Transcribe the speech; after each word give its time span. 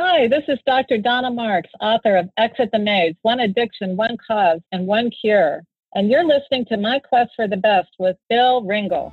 Hi, 0.00 0.28
this 0.28 0.44
is 0.46 0.60
Dr. 0.64 0.98
Donna 0.98 1.28
Marks, 1.28 1.70
author 1.80 2.16
of 2.18 2.28
Exit 2.36 2.70
the 2.72 2.78
Maze 2.78 3.16
One 3.22 3.40
Addiction, 3.40 3.96
One 3.96 4.16
Cause, 4.24 4.60
and 4.70 4.86
One 4.86 5.10
Cure. 5.10 5.64
And 5.92 6.08
you're 6.08 6.24
listening 6.24 6.66
to 6.66 6.76
My 6.76 7.00
Quest 7.00 7.32
for 7.34 7.48
the 7.48 7.56
Best 7.56 7.88
with 7.98 8.16
Bill 8.30 8.62
Ringle. 8.62 9.12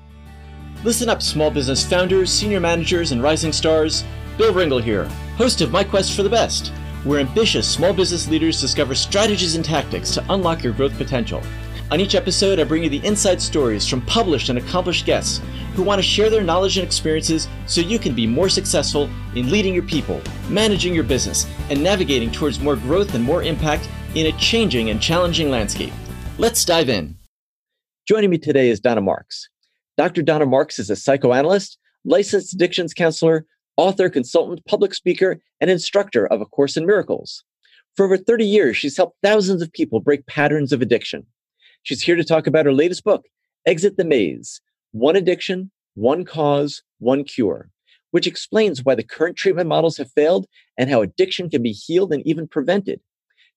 Listen 0.83 1.09
up, 1.09 1.23
small 1.23 1.49
business 1.49 1.83
founders, 1.83 2.31
senior 2.31 2.59
managers, 2.59 3.11
and 3.11 3.23
rising 3.23 3.51
stars. 3.51 4.03
Bill 4.37 4.53
Ringle 4.53 4.77
here, 4.77 5.05
host 5.37 5.59
of 5.61 5.71
My 5.71 5.83
Quest 5.83 6.15
for 6.15 6.21
the 6.21 6.29
Best, 6.29 6.67
where 7.03 7.19
ambitious 7.19 7.67
small 7.67 7.91
business 7.91 8.29
leaders 8.29 8.61
discover 8.61 8.93
strategies 8.93 9.55
and 9.55 9.65
tactics 9.65 10.11
to 10.11 10.25
unlock 10.29 10.63
your 10.63 10.73
growth 10.73 10.95
potential. 10.99 11.41
On 11.91 11.99
each 11.99 12.15
episode, 12.15 12.59
I 12.59 12.63
bring 12.63 12.83
you 12.83 12.89
the 12.89 13.05
inside 13.05 13.39
stories 13.39 13.87
from 13.87 14.01
published 14.01 14.49
and 14.49 14.57
accomplished 14.57 15.05
guests 15.05 15.39
who 15.75 15.83
want 15.83 15.99
to 15.99 16.03
share 16.03 16.31
their 16.31 16.43
knowledge 16.43 16.77
and 16.77 16.85
experiences 16.85 17.47
so 17.67 17.79
you 17.79 17.99
can 17.99 18.15
be 18.15 18.25
more 18.25 18.49
successful 18.49 19.07
in 19.35 19.51
leading 19.51 19.75
your 19.75 19.83
people, 19.83 20.19
managing 20.49 20.95
your 20.95 21.03
business, 21.03 21.45
and 21.69 21.83
navigating 21.83 22.31
towards 22.31 22.59
more 22.59 22.75
growth 22.75 23.13
and 23.13 23.23
more 23.23 23.43
impact 23.43 23.87
in 24.15 24.25
a 24.25 24.37
changing 24.39 24.89
and 24.89 24.99
challenging 24.99 25.51
landscape. 25.51 25.93
Let's 26.39 26.65
dive 26.65 26.89
in. 26.89 27.15
Joining 28.07 28.31
me 28.31 28.39
today 28.39 28.69
is 28.69 28.79
Donna 28.79 29.01
Marks. 29.01 29.47
Dr. 29.95 30.23
Donna 30.23 30.47
Marks 30.47 30.79
is 30.79 30.89
a 30.89 30.95
psychoanalyst, 30.95 31.77
licensed 32.03 32.55
addictions 32.55 32.95
counselor, 32.95 33.45
author, 33.77 34.09
consultant, 34.09 34.65
public 34.65 34.95
speaker, 34.95 35.39
and 35.61 35.69
instructor 35.69 36.25
of 36.25 36.41
A 36.41 36.45
Course 36.45 36.77
in 36.77 36.87
Miracles. 36.87 37.43
For 37.95 38.05
over 38.05 38.17
30 38.17 38.43
years, 38.43 38.75
she's 38.75 38.97
helped 38.97 39.17
thousands 39.21 39.61
of 39.61 39.71
people 39.71 39.99
break 39.99 40.25
patterns 40.25 40.73
of 40.73 40.81
addiction. 40.81 41.27
She's 41.85 42.01
here 42.01 42.15
to 42.15 42.23
talk 42.23 42.47
about 42.47 42.65
her 42.65 42.73
latest 42.73 43.03
book, 43.03 43.27
Exit 43.67 43.95
the 43.95 44.03
Maze 44.03 44.59
One 44.91 45.15
Addiction, 45.15 45.69
One 45.93 46.25
Cause, 46.25 46.81
One 46.97 47.23
Cure, 47.23 47.69
which 48.09 48.25
explains 48.25 48.83
why 48.83 48.95
the 48.95 49.03
current 49.03 49.37
treatment 49.37 49.69
models 49.69 49.97
have 49.97 50.11
failed 50.11 50.47
and 50.79 50.89
how 50.89 51.03
addiction 51.03 51.47
can 51.47 51.61
be 51.61 51.71
healed 51.71 52.11
and 52.11 52.25
even 52.25 52.47
prevented. 52.47 53.01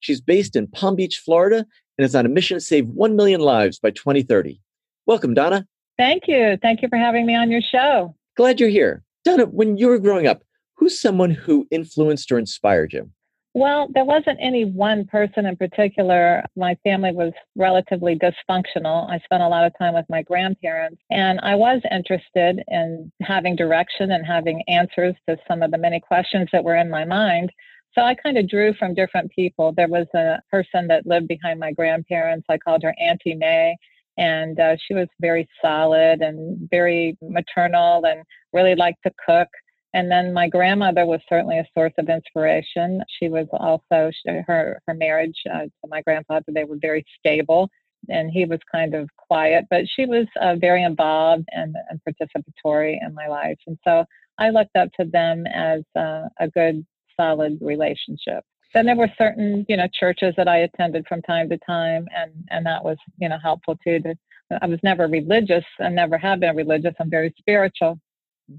She's 0.00 0.20
based 0.20 0.56
in 0.56 0.66
Palm 0.66 0.94
Beach, 0.94 1.22
Florida, 1.24 1.64
and 1.96 2.04
is 2.04 2.14
on 2.14 2.26
a 2.26 2.28
mission 2.28 2.58
to 2.58 2.60
save 2.60 2.86
1 2.88 3.16
million 3.16 3.40
lives 3.40 3.78
by 3.78 3.92
2030. 3.92 4.60
Welcome, 5.06 5.32
Donna. 5.32 5.66
Thank 5.96 6.24
you. 6.28 6.58
Thank 6.60 6.82
you 6.82 6.88
for 6.90 6.98
having 6.98 7.24
me 7.24 7.34
on 7.34 7.50
your 7.50 7.62
show. 7.62 8.14
Glad 8.36 8.60
you're 8.60 8.68
here. 8.68 9.02
Donna, 9.24 9.46
when 9.46 9.78
you 9.78 9.88
were 9.88 9.98
growing 9.98 10.26
up, 10.26 10.42
who's 10.74 11.00
someone 11.00 11.30
who 11.30 11.66
influenced 11.70 12.30
or 12.30 12.38
inspired 12.38 12.92
you? 12.92 13.10
Well, 13.54 13.88
there 13.92 14.04
wasn't 14.04 14.38
any 14.40 14.64
one 14.66 15.06
person 15.06 15.46
in 15.46 15.56
particular. 15.56 16.44
My 16.54 16.76
family 16.84 17.12
was 17.12 17.32
relatively 17.56 18.16
dysfunctional. 18.16 19.10
I 19.10 19.18
spent 19.24 19.42
a 19.42 19.48
lot 19.48 19.64
of 19.64 19.72
time 19.78 19.94
with 19.94 20.04
my 20.08 20.22
grandparents, 20.22 21.00
and 21.10 21.40
I 21.40 21.54
was 21.54 21.80
interested 21.90 22.62
in 22.68 23.10
having 23.22 23.56
direction 23.56 24.12
and 24.12 24.24
having 24.24 24.62
answers 24.68 25.14
to 25.28 25.38
some 25.48 25.62
of 25.62 25.70
the 25.70 25.78
many 25.78 25.98
questions 25.98 26.48
that 26.52 26.62
were 26.62 26.76
in 26.76 26.90
my 26.90 27.04
mind. 27.04 27.50
So 27.94 28.02
I 28.02 28.14
kind 28.14 28.36
of 28.36 28.48
drew 28.48 28.74
from 28.74 28.94
different 28.94 29.32
people. 29.32 29.72
There 29.72 29.88
was 29.88 30.06
a 30.14 30.40
person 30.50 30.86
that 30.88 31.06
lived 31.06 31.26
behind 31.26 31.58
my 31.58 31.72
grandparents. 31.72 32.46
I 32.48 32.58
called 32.58 32.82
her 32.82 32.94
Auntie 33.00 33.34
May, 33.34 33.76
and 34.18 34.60
uh, 34.60 34.76
she 34.86 34.94
was 34.94 35.08
very 35.20 35.48
solid 35.62 36.20
and 36.20 36.68
very 36.70 37.16
maternal 37.22 38.04
and 38.04 38.22
really 38.52 38.74
liked 38.74 39.02
to 39.04 39.12
cook. 39.26 39.48
And 39.94 40.10
then 40.10 40.34
my 40.34 40.48
grandmother 40.48 41.06
was 41.06 41.20
certainly 41.28 41.58
a 41.58 41.66
source 41.74 41.94
of 41.98 42.08
inspiration. 42.08 43.02
She 43.18 43.28
was 43.28 43.46
also 43.52 44.10
her 44.46 44.80
her 44.86 44.94
marriage 44.94 45.36
uh, 45.50 45.62
to 45.62 45.88
my 45.88 46.02
grandfather. 46.02 46.44
They 46.48 46.64
were 46.64 46.76
very 46.80 47.04
stable, 47.18 47.70
and 48.08 48.30
he 48.30 48.44
was 48.44 48.60
kind 48.70 48.94
of 48.94 49.08
quiet, 49.16 49.64
but 49.70 49.84
she 49.88 50.04
was 50.04 50.26
uh, 50.40 50.56
very 50.56 50.82
involved 50.82 51.44
and, 51.52 51.74
and, 51.88 52.00
participatory 52.06 52.98
in 53.00 53.14
my 53.14 53.28
life. 53.28 53.58
And 53.66 53.78
so 53.86 54.04
I 54.38 54.50
looked 54.50 54.76
up 54.76 54.90
to 55.00 55.06
them 55.06 55.46
as 55.46 55.82
uh, 55.96 56.28
a 56.38 56.48
good, 56.48 56.86
solid 57.18 57.58
relationship. 57.60 58.44
Then 58.74 58.86
there 58.86 58.96
were 58.96 59.10
certain, 59.16 59.64
you 59.68 59.76
know, 59.78 59.88
churches 59.98 60.34
that 60.36 60.48
I 60.48 60.58
attended 60.58 61.06
from 61.08 61.22
time 61.22 61.48
to 61.48 61.58
time, 61.66 62.06
and 62.14 62.32
and 62.50 62.66
that 62.66 62.84
was, 62.84 62.98
you 63.18 63.28
know, 63.30 63.38
helpful 63.42 63.78
too. 63.82 64.00
To 64.00 64.14
I 64.62 64.66
was 64.66 64.80
never 64.82 65.08
religious. 65.08 65.64
I 65.80 65.88
never 65.88 66.18
have 66.18 66.40
been 66.40 66.56
religious. 66.56 66.94
I'm 67.00 67.10
very 67.10 67.34
spiritual 67.38 67.98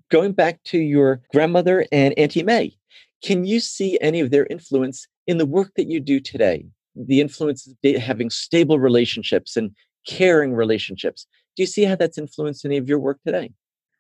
going 0.10 0.34
back 0.34 0.64
to 0.66 0.78
your 0.78 1.22
grandmother 1.32 1.86
and 1.92 2.18
Auntie 2.18 2.44
May, 2.44 2.76
can 3.24 3.46
you 3.46 3.60
see 3.60 3.98
any 4.02 4.20
of 4.20 4.32
their 4.32 4.46
influence 4.50 5.08
in 5.28 5.38
the 5.38 5.46
work 5.46 5.72
that 5.76 5.88
you 5.88 6.00
do 6.00 6.20
today? 6.20 6.66
The 6.96 7.22
influence 7.22 7.68
of 7.68 8.02
having 8.02 8.30
stable 8.30 8.80
relationships 8.80 9.58
and 9.58 9.72
caring 10.08 10.54
relationships. 10.54 11.28
Do 11.56 11.64
you 11.64 11.68
see 11.68 11.84
how 11.84 11.96
that's 11.96 12.18
influenced 12.18 12.66
any 12.66 12.78
of 12.78 12.88
your 12.88 13.00
work 13.00 13.20
today? 13.26 13.52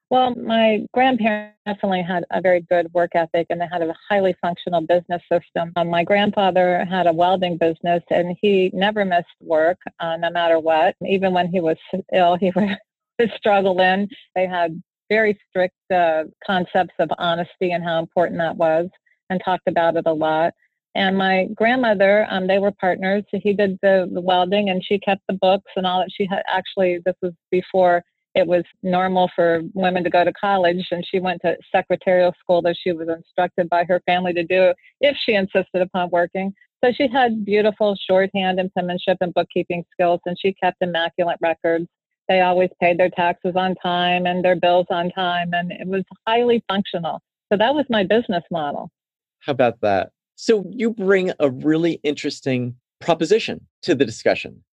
Well, 0.09 0.33
my 0.33 0.87
grandparents 0.91 1.55
definitely 1.67 2.01
had 2.01 2.25
a 2.31 2.41
very 2.41 2.61
good 2.61 2.91
work 2.93 3.11
ethic 3.13 3.45
and 3.51 3.61
they 3.61 3.67
had 3.71 3.83
a 3.83 3.93
highly 4.09 4.35
functional 4.41 4.81
business 4.81 5.21
system. 5.31 5.71
Um, 5.75 5.87
my 5.89 6.03
grandfather 6.03 6.83
had 6.85 7.05
a 7.05 7.13
welding 7.13 7.57
business 7.57 8.01
and 8.09 8.35
he 8.41 8.71
never 8.73 9.05
missed 9.05 9.27
work 9.39 9.77
uh, 9.99 10.17
no 10.17 10.31
matter 10.31 10.57
what. 10.57 10.95
Even 11.07 11.33
when 11.33 11.47
he 11.47 11.59
was 11.59 11.77
ill, 12.11 12.37
he 12.37 12.51
was 12.55 13.29
struggling. 13.37 14.09
They 14.33 14.47
had 14.47 14.81
very 15.09 15.37
strict 15.49 15.75
uh, 15.93 16.23
concepts 16.45 16.93
of 16.99 17.09
honesty 17.17 17.71
and 17.71 17.83
how 17.83 17.99
important 17.99 18.39
that 18.39 18.55
was 18.55 18.87
and 19.29 19.41
talked 19.43 19.67
about 19.67 19.95
it 19.95 20.05
a 20.05 20.13
lot. 20.13 20.53
And 20.95 21.17
my 21.17 21.47
grandmother, 21.55 22.25
um, 22.29 22.47
they 22.47 22.59
were 22.59 22.71
partners. 22.71 23.23
He 23.31 23.53
did 23.53 23.77
the, 23.81 24.09
the 24.11 24.21
welding 24.21 24.69
and 24.69 24.83
she 24.83 24.99
kept 24.99 25.21
the 25.27 25.35
books 25.35 25.71
and 25.75 25.85
all 25.85 25.99
that. 25.99 26.09
She 26.11 26.25
had 26.25 26.43
actually, 26.47 26.99
this 27.05 27.15
was 27.21 27.33
before 27.51 28.03
it 28.35 28.45
was 28.45 28.63
normal 28.83 29.29
for 29.35 29.61
women 29.73 30.03
to 30.03 30.09
go 30.09 30.23
to 30.23 30.33
college 30.33 30.87
and 30.91 31.05
she 31.05 31.19
went 31.19 31.41
to 31.41 31.57
secretarial 31.71 32.33
school 32.39 32.61
that 32.61 32.77
she 32.81 32.91
was 32.91 33.07
instructed 33.09 33.69
by 33.69 33.83
her 33.85 34.01
family 34.05 34.33
to 34.33 34.43
do 34.43 34.73
if 35.01 35.17
she 35.25 35.33
insisted 35.33 35.81
upon 35.81 36.09
working. 36.11 36.53
So 36.83 36.91
she 36.91 37.07
had 37.07 37.43
beautiful 37.43 37.97
shorthand 38.07 38.59
and 38.59 38.73
penmanship 38.73 39.17
and 39.21 39.33
bookkeeping 39.33 39.83
skills 39.91 40.21
and 40.25 40.37
she 40.39 40.53
kept 40.53 40.77
immaculate 40.81 41.37
records 41.41 41.87
they 42.29 42.41
always 42.41 42.69
paid 42.79 42.97
their 42.97 43.09
taxes 43.09 43.55
on 43.55 43.75
time 43.75 44.25
and 44.25 44.45
their 44.45 44.55
bills 44.55 44.85
on 44.89 45.09
time, 45.11 45.49
and 45.51 45.71
it 45.71 45.87
was 45.87 46.03
highly 46.25 46.63
functional. 46.69 47.21
So 47.51 47.57
that 47.57 47.73
was 47.73 47.85
my 47.89 48.03
business 48.03 48.43
model. 48.51 48.91
How 49.39 49.51
about 49.51 49.81
that? 49.81 50.11
So 50.35 50.63
you 50.69 50.91
bring 50.91 51.33
a 51.39 51.49
really 51.49 51.99
interesting 52.03 52.75
proposition 53.01 53.67
to 53.81 53.95
the 53.95 54.05
discussion 54.05 54.63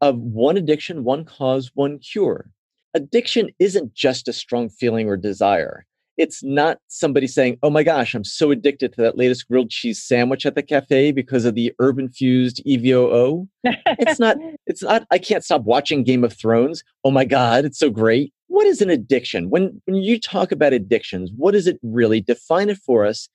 of 0.00 0.18
one 0.18 0.56
addiction, 0.56 1.04
one 1.04 1.24
cause, 1.24 1.70
one 1.74 1.98
cure. 1.98 2.50
Addiction 2.94 3.50
isn't 3.58 3.94
just 3.94 4.26
a 4.26 4.32
strong 4.32 4.68
feeling 4.68 5.06
or 5.06 5.16
desire 5.16 5.86
it's 6.16 6.42
not 6.42 6.78
somebody 6.88 7.26
saying, 7.26 7.58
"Oh 7.62 7.70
my 7.70 7.82
gosh, 7.82 8.14
I'm 8.14 8.24
so 8.24 8.50
addicted 8.50 8.92
to 8.92 9.02
that 9.02 9.16
latest 9.16 9.48
grilled 9.48 9.70
cheese 9.70 10.02
sandwich 10.02 10.44
at 10.46 10.54
the 10.54 10.62
cafe 10.62 11.12
because 11.12 11.44
of 11.44 11.54
the 11.54 11.72
herb 11.78 11.98
infused 11.98 12.62
EVOO." 12.66 13.48
it's 13.64 14.20
not. 14.20 14.36
It's 14.66 14.82
not. 14.82 15.04
I 15.10 15.18
can't 15.18 15.44
stop 15.44 15.62
watching 15.64 16.04
Game 16.04 16.22
of 16.22 16.32
Thrones. 16.32 16.84
Oh 17.04 17.10
my 17.10 17.24
god, 17.24 17.64
it's 17.64 17.78
so 17.78 17.90
great. 17.90 18.32
What 18.46 18.66
is 18.66 18.80
an 18.80 18.90
addiction? 18.90 19.50
When 19.50 19.82
when 19.86 19.96
you 19.96 20.20
talk 20.20 20.52
about 20.52 20.72
addictions, 20.72 21.30
what 21.36 21.54
is 21.54 21.66
it 21.66 21.78
really? 21.82 22.20
Define 22.20 22.70
it 22.70 22.78
for 22.78 23.04
us, 23.04 23.28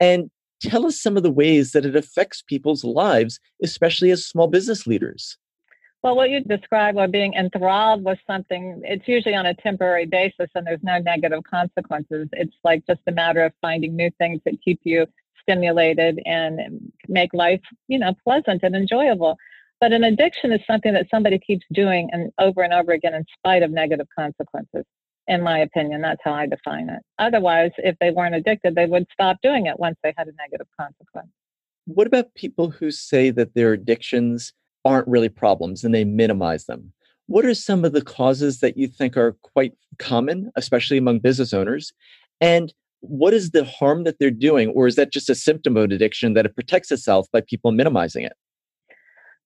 and 0.00 0.30
tell 0.60 0.86
us 0.86 1.00
some 1.00 1.16
of 1.16 1.22
the 1.22 1.30
ways 1.30 1.72
that 1.72 1.84
it 1.84 1.96
affects 1.96 2.42
people's 2.42 2.84
lives, 2.84 3.38
especially 3.62 4.10
as 4.10 4.26
small 4.26 4.48
business 4.48 4.86
leaders. 4.86 5.36
Well, 6.02 6.16
what 6.16 6.30
you 6.30 6.40
described 6.40 6.98
or 6.98 7.06
being 7.06 7.34
enthralled 7.34 8.04
with 8.04 8.18
something, 8.26 8.82
it's 8.84 9.06
usually 9.06 9.36
on 9.36 9.46
a 9.46 9.54
temporary 9.54 10.06
basis 10.06 10.48
and 10.54 10.66
there's 10.66 10.82
no 10.82 10.98
negative 10.98 11.44
consequences. 11.48 12.28
It's 12.32 12.56
like 12.64 12.84
just 12.88 13.00
a 13.06 13.12
matter 13.12 13.44
of 13.44 13.52
finding 13.60 13.94
new 13.94 14.10
things 14.18 14.40
that 14.44 14.60
keep 14.64 14.80
you 14.82 15.06
stimulated 15.40 16.20
and 16.24 16.92
make 17.08 17.32
life, 17.32 17.60
you 17.86 18.00
know, 18.00 18.14
pleasant 18.24 18.64
and 18.64 18.74
enjoyable. 18.74 19.36
But 19.80 19.92
an 19.92 20.02
addiction 20.02 20.52
is 20.52 20.60
something 20.66 20.92
that 20.92 21.06
somebody 21.08 21.38
keeps 21.38 21.66
doing 21.72 22.08
and 22.12 22.32
over 22.38 22.62
and 22.62 22.72
over 22.72 22.92
again 22.92 23.14
in 23.14 23.24
spite 23.38 23.62
of 23.62 23.70
negative 23.70 24.08
consequences. 24.16 24.84
In 25.28 25.40
my 25.40 25.58
opinion, 25.58 26.00
that's 26.02 26.20
how 26.24 26.32
I 26.32 26.46
define 26.46 26.88
it. 26.88 27.02
Otherwise, 27.20 27.70
if 27.78 27.96
they 28.00 28.10
weren't 28.10 28.34
addicted, 28.34 28.74
they 28.74 28.86
would 28.86 29.06
stop 29.12 29.36
doing 29.40 29.66
it 29.66 29.78
once 29.78 29.96
they 30.02 30.12
had 30.16 30.26
a 30.26 30.32
negative 30.32 30.66
consequence. 30.78 31.28
What 31.84 32.08
about 32.08 32.34
people 32.34 32.70
who 32.70 32.90
say 32.90 33.30
that 33.30 33.54
their 33.54 33.72
addictions 33.72 34.52
aren't 34.84 35.08
really 35.08 35.28
problems 35.28 35.84
and 35.84 35.94
they 35.94 36.04
minimize 36.04 36.66
them. 36.66 36.92
What 37.26 37.44
are 37.44 37.54
some 37.54 37.84
of 37.84 37.92
the 37.92 38.02
causes 38.02 38.60
that 38.60 38.76
you 38.76 38.88
think 38.88 39.16
are 39.16 39.36
quite 39.42 39.74
common, 39.98 40.50
especially 40.56 40.98
among 40.98 41.20
business 41.20 41.52
owners? 41.52 41.92
And 42.40 42.72
what 43.00 43.34
is 43.34 43.50
the 43.50 43.64
harm 43.64 44.04
that 44.04 44.18
they're 44.18 44.30
doing? 44.30 44.68
Or 44.70 44.86
is 44.86 44.96
that 44.96 45.12
just 45.12 45.30
a 45.30 45.34
symptom 45.34 45.76
of 45.76 45.90
addiction 45.90 46.34
that 46.34 46.46
it 46.46 46.54
protects 46.54 46.90
itself 46.90 47.28
by 47.32 47.40
people 47.40 47.72
minimizing 47.72 48.24
it? 48.24 48.34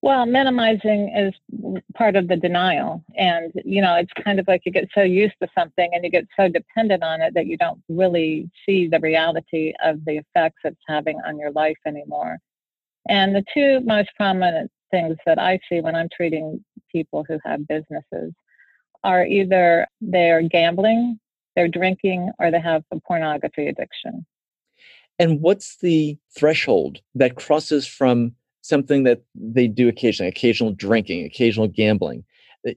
Well, 0.03 0.27
minimizing 0.27 1.13
is 1.17 1.81
part 1.95 2.17
of 2.17 2.29
the 2.29 2.37
denial. 2.37 3.03
And, 3.17 3.53
you 3.65 3.81
know, 3.81 3.95
it's 3.97 4.13
kind 4.25 4.39
of 4.39 4.47
like 4.47 4.63
you 4.65 4.73
get 4.73 4.89
so 4.95 5.03
used 5.03 5.35
to 5.43 5.49
something 5.59 5.91
and 5.93 6.05
you 6.05 6.11
get 6.11 6.27
so 6.39 6.49
dependent 6.49 7.03
on 7.03 7.23
it 7.23 7.35
that 7.35 7.47
you 7.47 7.57
don't 7.57 7.83
really 7.89 8.51
see 8.65 8.89
the 8.89 9.01
reality 9.01 9.73
of 9.83 10.05
the 10.05 10.19
effects 10.19 10.61
it's 10.65 10.77
having 10.87 11.19
on 11.27 11.39
your 11.39 11.51
life 11.51 11.79
anymore. 11.87 12.39
And 13.09 13.35
the 13.35 13.45
two 13.55 13.81
most 13.81 14.11
prominent 14.17 14.71
things 14.97 15.17
that 15.27 15.39
I 15.39 15.61
see 15.69 15.81
when 15.81 15.95
I'm 15.95 16.09
treating 16.15 16.65
people 16.91 17.25
who 17.29 17.39
have 17.45 17.69
businesses 17.69 18.33
are 19.05 19.27
either 19.27 19.87
they're 20.01 20.43
gambling, 20.43 21.21
they're 21.55 21.69
drinking, 21.69 22.33
or 22.39 22.51
they 22.51 22.61
have 22.61 22.83
a 22.91 23.01
pornography 23.01 23.67
addiction. 23.69 24.25
And 25.19 25.41
what's 25.41 25.77
the 25.79 26.19
threshold 26.39 27.01
that 27.15 27.37
crosses 27.37 27.87
from 27.87 28.33
something 28.63 29.05
that 29.05 29.23
they 29.35 29.67
do 29.67 29.89
occasionally, 29.89 30.29
occasional 30.29 30.73
drinking, 30.73 31.25
occasional 31.25 31.69
gambling, 31.69 32.25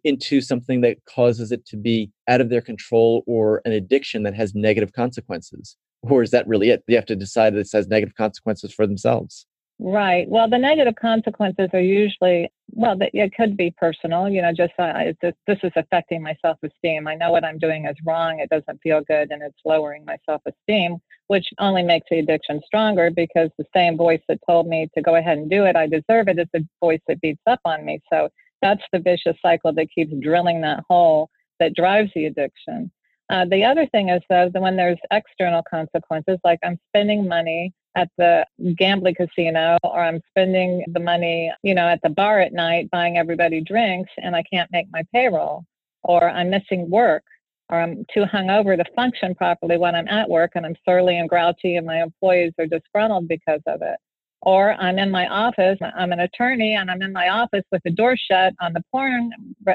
into 0.04 0.40
something 0.40 0.82
that 0.82 0.98
causes 1.06 1.52
it 1.52 1.66
to 1.66 1.78
be 1.78 2.12
out 2.28 2.42
of 2.42 2.50
their 2.50 2.62
control 2.62 3.24
or 3.28 3.62
an 3.66 3.72
addiction 3.72 4.24
that 4.24 4.36
has 4.36 4.54
negative 4.54 4.94
consequences? 4.94 5.76
Or 6.04 6.22
is 6.22 6.32
that 6.32 6.48
really 6.48 6.70
it? 6.70 6.84
They 6.88 6.96
have 6.96 7.08
to 7.08 7.16
decide 7.16 7.54
that 7.54 7.58
this 7.58 7.74
has 7.74 7.88
negative 7.88 8.16
consequences 8.16 8.74
for 8.74 8.86
themselves. 8.86 9.46
Right. 9.82 10.28
Well, 10.28 10.50
the 10.50 10.58
negative 10.58 10.96
consequences 10.96 11.70
are 11.72 11.80
usually, 11.80 12.52
well, 12.72 12.98
it 13.00 13.34
could 13.34 13.56
be 13.56 13.74
personal, 13.78 14.28
you 14.28 14.42
know, 14.42 14.52
just 14.52 14.74
uh, 14.78 15.14
this, 15.22 15.58
is 15.64 15.72
affecting 15.78 16.22
my 16.22 16.36
self 16.42 16.58
esteem. 16.62 17.08
I 17.08 17.16
know 17.16 17.32
what 17.32 17.46
I'm 17.46 17.58
doing 17.58 17.86
is 17.86 17.96
wrong. 18.06 18.40
It 18.40 18.50
doesn't 18.50 18.82
feel 18.82 19.02
good 19.08 19.32
and 19.32 19.42
it's 19.42 19.58
lowering 19.64 20.04
my 20.04 20.18
self 20.26 20.42
esteem, 20.46 20.98
which 21.28 21.46
only 21.60 21.82
makes 21.82 22.08
the 22.12 22.20
addiction 22.20 22.62
stronger 22.66 23.10
because 23.10 23.52
the 23.58 23.64
same 23.74 23.96
voice 23.96 24.20
that 24.28 24.40
told 24.46 24.68
me 24.68 24.90
to 24.96 25.02
go 25.02 25.16
ahead 25.16 25.38
and 25.38 25.50
do 25.50 25.64
it, 25.64 25.78
I 25.78 25.88
deserve 25.88 26.28
it, 26.28 26.40
is 26.40 26.48
the 26.54 26.68
voice 26.82 27.02
that 27.08 27.22
beats 27.22 27.42
up 27.48 27.62
on 27.64 27.86
me. 27.86 28.02
So 28.12 28.28
that's 28.62 28.84
the 28.92 29.00
vicious 29.00 29.38
cycle 29.42 29.72
that 29.72 29.88
keeps 29.96 30.12
drilling 30.20 30.60
that 30.62 30.84
hole 30.90 31.30
that 31.62 31.74
drives 31.74 32.12
the 32.14 32.26
addiction. 32.26 32.92
Uh, 33.30 33.46
the 33.46 33.64
other 33.64 33.86
thing 33.88 34.10
is, 34.10 34.22
though, 34.30 34.50
that 34.54 34.62
when 34.62 34.76
there's 34.76 35.00
external 35.12 35.64
consequences, 35.70 36.38
like 36.44 36.60
I'm 36.64 36.80
spending 36.90 37.30
money 37.30 37.74
at 37.96 38.10
the 38.18 38.46
gambling 38.78 39.16
casino 39.16 39.78
or 39.84 40.00
I'm 40.00 40.22
spending 40.30 40.84
the 40.88 41.00
money, 41.00 41.52
you 41.64 41.74
know, 41.74 41.88
at 41.88 42.02
the 42.02 42.10
bar 42.10 42.40
at 42.40 42.54
night 42.54 42.90
buying 42.92 43.18
everybody 43.18 43.62
drinks 43.62 44.12
and 44.18 44.36
I 44.36 44.44
can't 44.44 44.72
make 44.72 44.88
my 44.92 45.04
payroll 45.14 45.66
or 46.04 46.30
I'm 46.30 46.50
missing 46.50 46.90
work 46.90 47.24
or 47.70 47.80
I'm 47.80 48.06
too 48.14 48.24
hungover 48.24 48.78
to 48.78 48.86
function 48.96 49.36
properly 49.36 49.78
when 49.78 49.96
I'm 49.96 50.08
at 50.08 50.30
work 50.30 50.52
and 50.56 50.66
I'm 50.66 50.76
surly 50.86 51.18
and 51.18 51.30
grouchy 51.30 51.76
and 51.76 51.86
my 51.86 52.02
employees 52.02 52.54
are 52.60 52.68
disgruntled 52.68 53.28
because 53.28 53.62
of 53.68 53.82
it. 53.82 53.98
Or 54.42 54.74
I'm 54.74 54.98
in 54.98 55.12
my 55.12 55.28
office, 55.28 55.78
I'm 55.82 56.14
an 56.14 56.22
attorney 56.22 56.76
and 56.76 56.90
I'm 56.90 57.02
in 57.02 57.12
my 57.12 57.28
office 57.28 57.66
with 57.72 57.82
the 57.84 57.92
door 57.92 58.16
shut 58.16 58.54
on 58.62 58.72
the 58.74 58.84
porn 58.92 59.32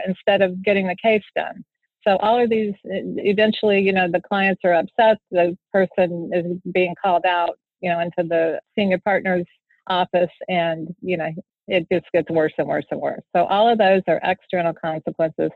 instead 0.06 0.40
of 0.40 0.62
getting 0.64 0.86
the 0.86 0.96
case 1.02 1.22
done. 1.36 1.62
So 2.06 2.16
all 2.18 2.42
of 2.42 2.50
these, 2.50 2.74
eventually, 2.84 3.80
you 3.80 3.92
know, 3.92 4.10
the 4.10 4.20
clients 4.20 4.62
are 4.64 4.74
upset. 4.74 5.18
The 5.30 5.56
person 5.72 6.30
is 6.32 6.72
being 6.72 6.94
called 7.02 7.24
out 7.26 7.58
you 7.84 7.90
know, 7.90 8.00
into 8.00 8.26
the 8.26 8.58
senior 8.74 8.98
partner's 8.98 9.44
office 9.88 10.30
and, 10.48 10.94
you 11.02 11.18
know, 11.18 11.30
it 11.68 11.86
just 11.92 12.06
gets 12.12 12.30
worse 12.30 12.52
and 12.56 12.66
worse 12.66 12.86
and 12.90 13.00
worse. 13.00 13.22
So 13.36 13.44
all 13.44 13.68
of 13.68 13.76
those 13.76 14.00
are 14.08 14.20
external 14.24 14.72
consequences 14.72 15.50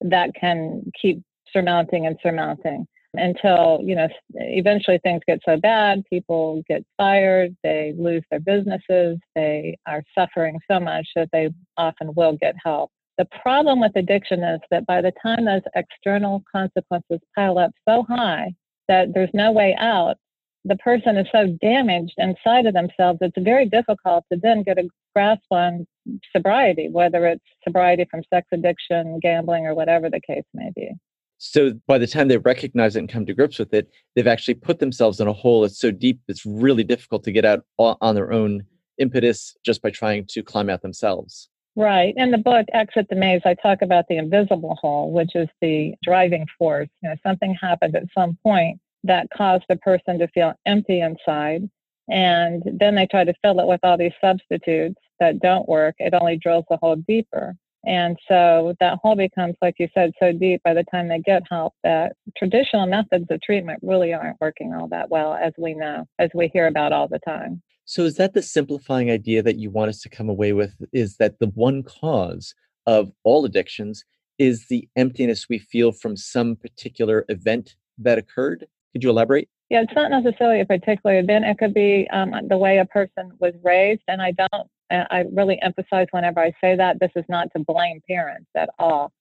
that 0.00 0.30
can 0.34 0.90
keep 1.00 1.22
surmounting 1.52 2.06
and 2.06 2.16
surmounting 2.22 2.86
until, 3.12 3.80
you 3.82 3.94
know, 3.94 4.08
eventually 4.34 4.98
things 5.02 5.20
get 5.26 5.40
so 5.44 5.58
bad, 5.58 6.02
people 6.08 6.62
get 6.66 6.82
fired, 6.96 7.54
they 7.62 7.94
lose 7.98 8.22
their 8.30 8.40
businesses, 8.40 9.18
they 9.34 9.76
are 9.86 10.02
suffering 10.14 10.58
so 10.70 10.80
much 10.80 11.06
that 11.14 11.28
they 11.32 11.50
often 11.76 12.14
will 12.14 12.36
get 12.40 12.54
help. 12.62 12.90
The 13.18 13.28
problem 13.42 13.80
with 13.80 13.92
addiction 13.96 14.42
is 14.42 14.60
that 14.70 14.86
by 14.86 15.00
the 15.02 15.12
time 15.22 15.44
those 15.44 15.62
external 15.74 16.42
consequences 16.50 17.20
pile 17.34 17.58
up 17.58 17.72
so 17.88 18.04
high 18.08 18.54
that 18.88 19.14
there's 19.14 19.30
no 19.34 19.52
way 19.52 19.74
out, 19.78 20.16
the 20.66 20.76
person 20.76 21.16
is 21.16 21.26
so 21.30 21.46
damaged 21.60 22.14
inside 22.18 22.66
of 22.66 22.74
themselves, 22.74 23.18
it's 23.20 23.36
very 23.38 23.66
difficult 23.66 24.24
to 24.32 24.38
then 24.40 24.62
get 24.62 24.78
a 24.78 24.88
grasp 25.14 25.44
on 25.50 25.86
sobriety, 26.32 26.88
whether 26.90 27.26
it's 27.26 27.44
sobriety 27.64 28.06
from 28.10 28.22
sex 28.32 28.46
addiction, 28.52 29.20
gambling, 29.20 29.66
or 29.66 29.74
whatever 29.74 30.10
the 30.10 30.20
case 30.26 30.44
may 30.54 30.70
be. 30.74 30.90
So 31.38 31.72
by 31.86 31.98
the 31.98 32.06
time 32.06 32.28
they 32.28 32.38
recognize 32.38 32.96
it 32.96 33.00
and 33.00 33.08
come 33.08 33.26
to 33.26 33.34
grips 33.34 33.58
with 33.58 33.72
it, 33.74 33.90
they've 34.14 34.26
actually 34.26 34.54
put 34.54 34.78
themselves 34.78 35.20
in 35.20 35.28
a 35.28 35.32
hole 35.32 35.60
that's 35.60 35.78
so 35.78 35.90
deep 35.90 36.20
it's 36.28 36.46
really 36.46 36.84
difficult 36.84 37.24
to 37.24 37.32
get 37.32 37.44
out 37.44 37.64
on 37.78 38.14
their 38.14 38.32
own 38.32 38.64
impetus 38.98 39.54
just 39.64 39.82
by 39.82 39.90
trying 39.90 40.26
to 40.30 40.42
climb 40.42 40.70
out 40.70 40.82
themselves. 40.82 41.48
Right. 41.76 42.14
In 42.16 42.30
the 42.30 42.38
book 42.38 42.66
Exit 42.72 43.08
the 43.10 43.16
Maze, 43.16 43.42
I 43.44 43.52
talk 43.52 43.82
about 43.82 44.06
the 44.08 44.16
invisible 44.16 44.78
hole, 44.80 45.12
which 45.12 45.36
is 45.36 45.48
the 45.60 45.94
driving 46.02 46.46
force. 46.58 46.88
You 47.02 47.10
know, 47.10 47.16
something 47.22 47.54
happened 47.60 47.94
at 47.94 48.04
some 48.14 48.38
point 48.42 48.80
that 49.06 49.28
caused 49.36 49.64
the 49.68 49.76
person 49.76 50.18
to 50.18 50.28
feel 50.28 50.54
empty 50.66 51.00
inside. 51.00 51.68
And 52.08 52.62
then 52.78 52.94
they 52.94 53.06
try 53.06 53.24
to 53.24 53.34
fill 53.42 53.58
it 53.60 53.66
with 53.66 53.80
all 53.82 53.98
these 53.98 54.12
substitutes 54.20 55.00
that 55.18 55.40
don't 55.40 55.68
work. 55.68 55.96
It 55.98 56.14
only 56.14 56.36
drills 56.36 56.64
the 56.70 56.76
hole 56.76 56.96
deeper. 56.96 57.56
And 57.86 58.18
so 58.26 58.74
that 58.80 58.98
hole 59.00 59.14
becomes, 59.14 59.54
like 59.62 59.76
you 59.78 59.88
said, 59.94 60.12
so 60.20 60.32
deep 60.32 60.60
by 60.64 60.74
the 60.74 60.84
time 60.90 61.08
they 61.08 61.20
get 61.20 61.44
help 61.48 61.74
that 61.84 62.16
traditional 62.36 62.86
methods 62.86 63.26
of 63.30 63.40
treatment 63.42 63.78
really 63.82 64.12
aren't 64.12 64.40
working 64.40 64.74
all 64.74 64.88
that 64.88 65.08
well, 65.08 65.34
as 65.34 65.52
we 65.56 65.74
know, 65.74 66.04
as 66.18 66.30
we 66.34 66.48
hear 66.48 66.66
about 66.66 66.92
all 66.92 67.06
the 67.06 67.20
time. 67.20 67.62
So, 67.84 68.02
is 68.02 68.16
that 68.16 68.34
the 68.34 68.42
simplifying 68.42 69.12
idea 69.12 69.40
that 69.44 69.58
you 69.58 69.70
want 69.70 69.90
us 69.90 70.00
to 70.00 70.08
come 70.08 70.28
away 70.28 70.52
with? 70.52 70.74
Is 70.92 71.18
that 71.18 71.38
the 71.38 71.46
one 71.46 71.84
cause 71.84 72.56
of 72.86 73.12
all 73.22 73.44
addictions 73.44 74.04
is 74.38 74.66
the 74.66 74.88
emptiness 74.96 75.48
we 75.48 75.60
feel 75.60 75.92
from 75.92 76.16
some 76.16 76.56
particular 76.56 77.24
event 77.28 77.76
that 77.98 78.18
occurred? 78.18 78.66
Could 78.96 79.04
you 79.04 79.10
elaborate? 79.10 79.50
Yeah, 79.68 79.82
it's 79.82 79.92
not 79.94 80.10
necessarily 80.10 80.62
a 80.62 80.64
particular 80.64 81.18
event. 81.18 81.44
It 81.44 81.58
could 81.58 81.74
be 81.74 82.08
um, 82.14 82.32
the 82.48 82.56
way 82.56 82.78
a 82.78 82.86
person 82.86 83.30
was 83.40 83.52
raised. 83.62 84.00
And 84.08 84.22
I 84.22 84.32
don't, 84.32 84.66
I 84.90 85.26
really 85.34 85.60
emphasize 85.60 86.06
whenever 86.12 86.40
I 86.40 86.52
say 86.62 86.76
that 86.76 86.98
this 86.98 87.10
is 87.14 87.26
not 87.28 87.48
to 87.54 87.62
blame 87.62 88.00
parents 88.08 88.48
at 88.56 88.70
all. 88.78 89.12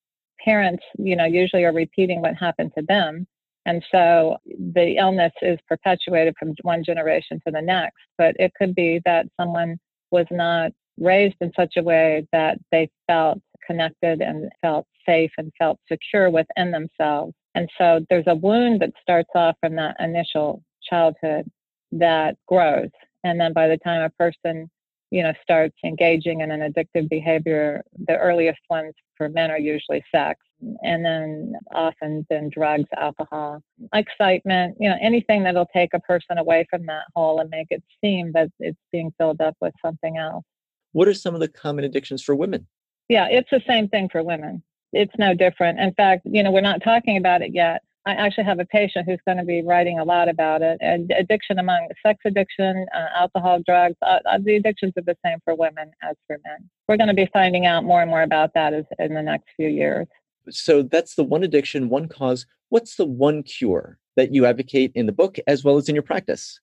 Parents, 0.46 0.82
you 0.98 1.18
know, 1.18 1.26
usually 1.26 1.66
are 1.66 1.74
repeating 1.74 2.22
what 2.22 2.36
happened 2.36 2.72
to 2.78 2.86
them. 2.88 3.28
And 3.66 3.84
so 3.92 4.38
the 4.48 4.96
illness 4.96 5.34
is 5.42 5.60
perpetuated 5.68 6.36
from 6.40 6.54
one 6.62 6.86
generation 6.86 7.42
to 7.46 7.52
the 7.52 7.62
next. 7.62 7.98
But 8.18 8.38
it 8.40 8.54
could 8.58 8.76
be 8.76 9.02
that 9.04 9.26
someone 9.38 9.78
was 10.10 10.28
not 10.32 10.72
raised 10.98 11.36
in 11.42 11.52
such 11.54 11.74
a 11.76 11.84
way 11.84 12.26
that 12.32 12.60
they 12.72 12.90
felt 13.08 13.42
connected 13.68 14.22
and 14.22 14.50
felt 14.62 14.88
safe 15.06 15.32
and 15.38 15.52
felt 15.60 15.80
secure 15.90 16.30
within 16.30 16.72
themselves 16.72 17.34
and 17.56 17.70
so 17.78 18.06
there's 18.10 18.28
a 18.28 18.36
wound 18.36 18.82
that 18.82 18.92
starts 19.02 19.30
off 19.34 19.56
from 19.62 19.76
that 19.78 19.96
initial 20.00 20.62
childhood 20.84 21.50
that 21.94 22.36
grows. 22.48 22.90
And 23.24 23.40
then 23.40 23.54
by 23.54 23.68
the 23.68 23.78
time 23.78 24.02
a 24.02 24.10
person, 24.10 24.70
you 25.10 25.24
know, 25.24 25.34
starts 25.42 25.76
engaging 25.84 26.42
in 26.42 26.52
an 26.52 26.60
addictive 26.60 27.10
behavior, 27.10 27.82
the 28.08 28.18
earliest 28.18 28.60
ones 28.70 28.94
for 29.18 29.30
men 29.30 29.50
are 29.50 29.60
usually 29.60 30.04
sex. 30.14 30.40
And 30.84 31.06
then 31.06 31.54
often 31.74 32.26
then 32.30 32.50
drugs, 32.50 32.90
alcohol, 32.98 33.62
excitement, 33.94 34.76
you 34.80 34.90
know, 34.90 34.98
anything 35.02 35.44
that'll 35.44 35.68
take 35.68 35.94
a 35.94 36.00
person 36.02 36.38
away 36.38 36.68
from 36.70 36.86
that 36.88 37.04
hole 37.16 37.40
and 37.40 37.50
make 37.50 37.68
it 37.70 37.84
seem 38.04 38.34
that 38.34 38.50
it's 38.60 38.78
being 38.92 39.14
filled 39.18 39.42
up 39.42 39.56
with 39.62 39.74
something 39.84 40.18
else. 40.18 40.44
What 40.92 41.08
are 41.08 41.14
some 41.14 41.34
of 41.34 41.40
the 41.40 41.48
common 41.48 41.86
addictions 41.86 42.22
for 42.22 42.36
women? 42.36 42.68
Yeah, 43.08 43.28
it's 43.28 43.50
the 43.50 43.62
same 43.68 43.88
thing 43.88 44.10
for 44.10 44.24
women 44.24 44.64
it's 44.96 45.14
no 45.20 45.34
different. 45.34 45.80
In 45.80 45.94
fact, 45.94 46.22
you 46.26 46.42
know, 46.42 46.52
we're 46.52 46.62
not 46.62 46.82
talking 46.82 47.18
about 47.18 47.42
it 47.42 47.54
yet. 47.54 47.82
I 48.08 48.14
actually 48.14 48.44
have 48.44 48.60
a 48.60 48.66
patient 48.66 49.08
who's 49.08 49.20
going 49.26 49.40
to 49.40 49.44
be 49.44 49.64
writing 49.64 49.98
a 49.98 50.04
lot 50.04 50.30
about 50.30 50.62
it. 50.62 50.78
And 50.80 51.12
addiction 51.18 51.58
among 51.58 51.88
sex 52.06 52.20
addiction, 52.24 52.86
uh, 52.96 53.08
alcohol, 53.16 53.62
drugs, 53.66 53.96
uh, 54.04 54.20
uh, 54.30 54.38
the 54.44 54.56
addictions 54.56 54.94
are 54.96 55.02
the 55.02 55.18
same 55.26 55.40
for 55.44 55.56
women 55.56 55.92
as 56.04 56.16
for 56.28 56.38
men. 56.46 56.70
We're 56.88 56.98
going 56.98 57.08
to 57.08 57.16
be 57.16 57.28
finding 57.34 57.66
out 57.66 57.84
more 57.84 58.02
and 58.02 58.10
more 58.10 58.22
about 58.22 58.52
that 58.54 58.74
as, 58.74 58.86
in 59.00 59.16
the 59.16 59.24
next 59.24 59.48
few 59.56 59.68
years. 59.68 60.08
So 60.52 60.84
that's 60.84 61.16
the 61.16 61.24
one 61.24 61.44
addiction, 61.44 61.90
one 61.90 62.08
cause. 62.08 62.46
What's 62.70 62.96
the 62.96 63.06
one 63.06 63.42
cure 63.42 63.98
that 64.16 64.34
you 64.34 64.46
advocate 64.46 64.92
in 64.94 65.08
the 65.08 65.12
book 65.12 65.38
as 65.48 65.64
well 65.64 65.78
as 65.78 65.90
in 65.90 65.96
your 65.96 66.04
practice? 66.04 66.60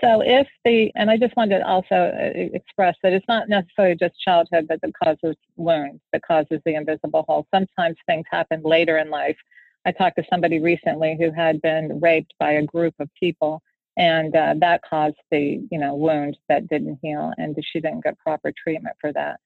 So, 0.00 0.22
if 0.22 0.46
the, 0.64 0.90
and 0.94 1.10
I 1.10 1.16
just 1.16 1.36
wanted 1.36 1.58
to 1.58 1.66
also 1.66 1.94
uh, 1.94 2.30
express 2.34 2.96
that 3.02 3.12
it's 3.12 3.26
not 3.28 3.48
necessarily 3.48 3.96
just 3.96 4.20
childhood 4.20 4.66
that 4.68 4.80
causes 5.02 5.36
wounds, 5.56 6.00
that 6.12 6.22
causes 6.22 6.60
the 6.64 6.74
invisible 6.74 7.24
hole. 7.28 7.46
Sometimes 7.52 7.96
things 8.06 8.24
happen 8.30 8.62
later 8.62 8.98
in 8.98 9.10
life. 9.10 9.36
I 9.84 9.92
talked 9.92 10.16
to 10.16 10.24
somebody 10.30 10.60
recently 10.60 11.16
who 11.18 11.30
had 11.30 11.60
been 11.62 12.00
raped 12.00 12.34
by 12.38 12.52
a 12.52 12.62
group 12.62 12.94
of 12.98 13.08
people, 13.18 13.62
and 13.96 14.34
uh, 14.34 14.54
that 14.58 14.82
caused 14.88 15.16
the, 15.30 15.66
you 15.70 15.78
know, 15.78 15.94
wound 15.94 16.36
that 16.48 16.68
didn't 16.68 16.98
heal, 17.02 17.32
and 17.36 17.56
she 17.72 17.80
didn't 17.80 18.04
get 18.04 18.18
proper 18.18 18.52
treatment 18.52 18.96
for 19.00 19.12
that. 19.12 19.40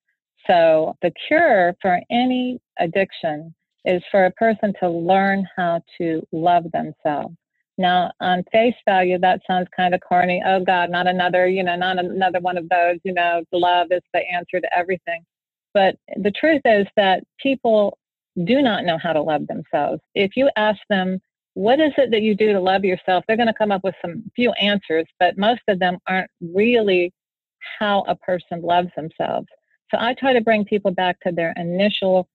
So, 0.46 0.96
the 1.02 1.12
cure 1.28 1.76
for 1.82 2.00
any 2.10 2.60
addiction 2.78 3.54
is 3.84 4.02
for 4.10 4.26
a 4.26 4.32
person 4.32 4.74
to 4.80 4.88
learn 4.88 5.46
how 5.56 5.82
to 5.98 6.26
love 6.32 6.64
themselves 6.72 7.34
now, 7.80 8.12
on 8.20 8.44
face 8.52 8.74
value, 8.84 9.18
that 9.18 9.40
sounds 9.46 9.68
kind 9.74 9.94
of 9.94 10.00
corny. 10.00 10.42
Oh 10.44 10.62
God, 10.62 10.90
not 10.90 11.06
another, 11.06 11.48
you 11.48 11.62
know, 11.62 11.76
not 11.76 11.98
another 11.98 12.38
one 12.40 12.58
of 12.58 12.68
those, 12.68 12.98
you 13.04 13.12
know, 13.12 13.42
love 13.52 13.88
is 13.90 14.02
the 14.12 14.20
answer 14.20 14.60
to 14.60 14.76
everything. 14.76 15.24
But 15.72 15.96
the 16.16 16.30
truth 16.30 16.62
is 16.64 16.86
that 16.96 17.24
people 17.42 17.98
do 18.44 18.60
not 18.62 18.84
know 18.84 18.98
how 18.98 19.12
to 19.12 19.22
love 19.22 19.46
themselves. 19.46 20.00
If 20.14 20.36
you 20.36 20.50
ask 20.56 20.78
them, 20.90 21.20
what 21.54 21.80
is 21.80 21.92
it 21.96 22.10
that 22.10 22.22
you 22.22 22.34
do 22.34 22.52
to 22.52 22.60
love 22.60 22.84
yourself? 22.84 23.24
They're 23.26 23.36
going 23.36 23.46
to 23.46 23.54
come 23.54 23.72
up 23.72 23.82
with 23.82 23.94
some 24.02 24.30
few 24.36 24.52
answers, 24.52 25.06
but 25.18 25.38
most 25.38 25.62
of 25.68 25.78
them 25.78 25.98
aren't 26.06 26.30
really 26.40 27.12
how 27.78 28.04
a 28.08 28.14
person 28.14 28.62
loves 28.62 28.88
themselves. 28.94 29.48
So 29.90 29.98
I 29.98 30.14
try 30.14 30.32
to 30.32 30.40
bring 30.40 30.64
people 30.64 30.90
back 30.92 31.18
to 31.20 31.32
their 31.32 31.52
initial, 31.56 32.28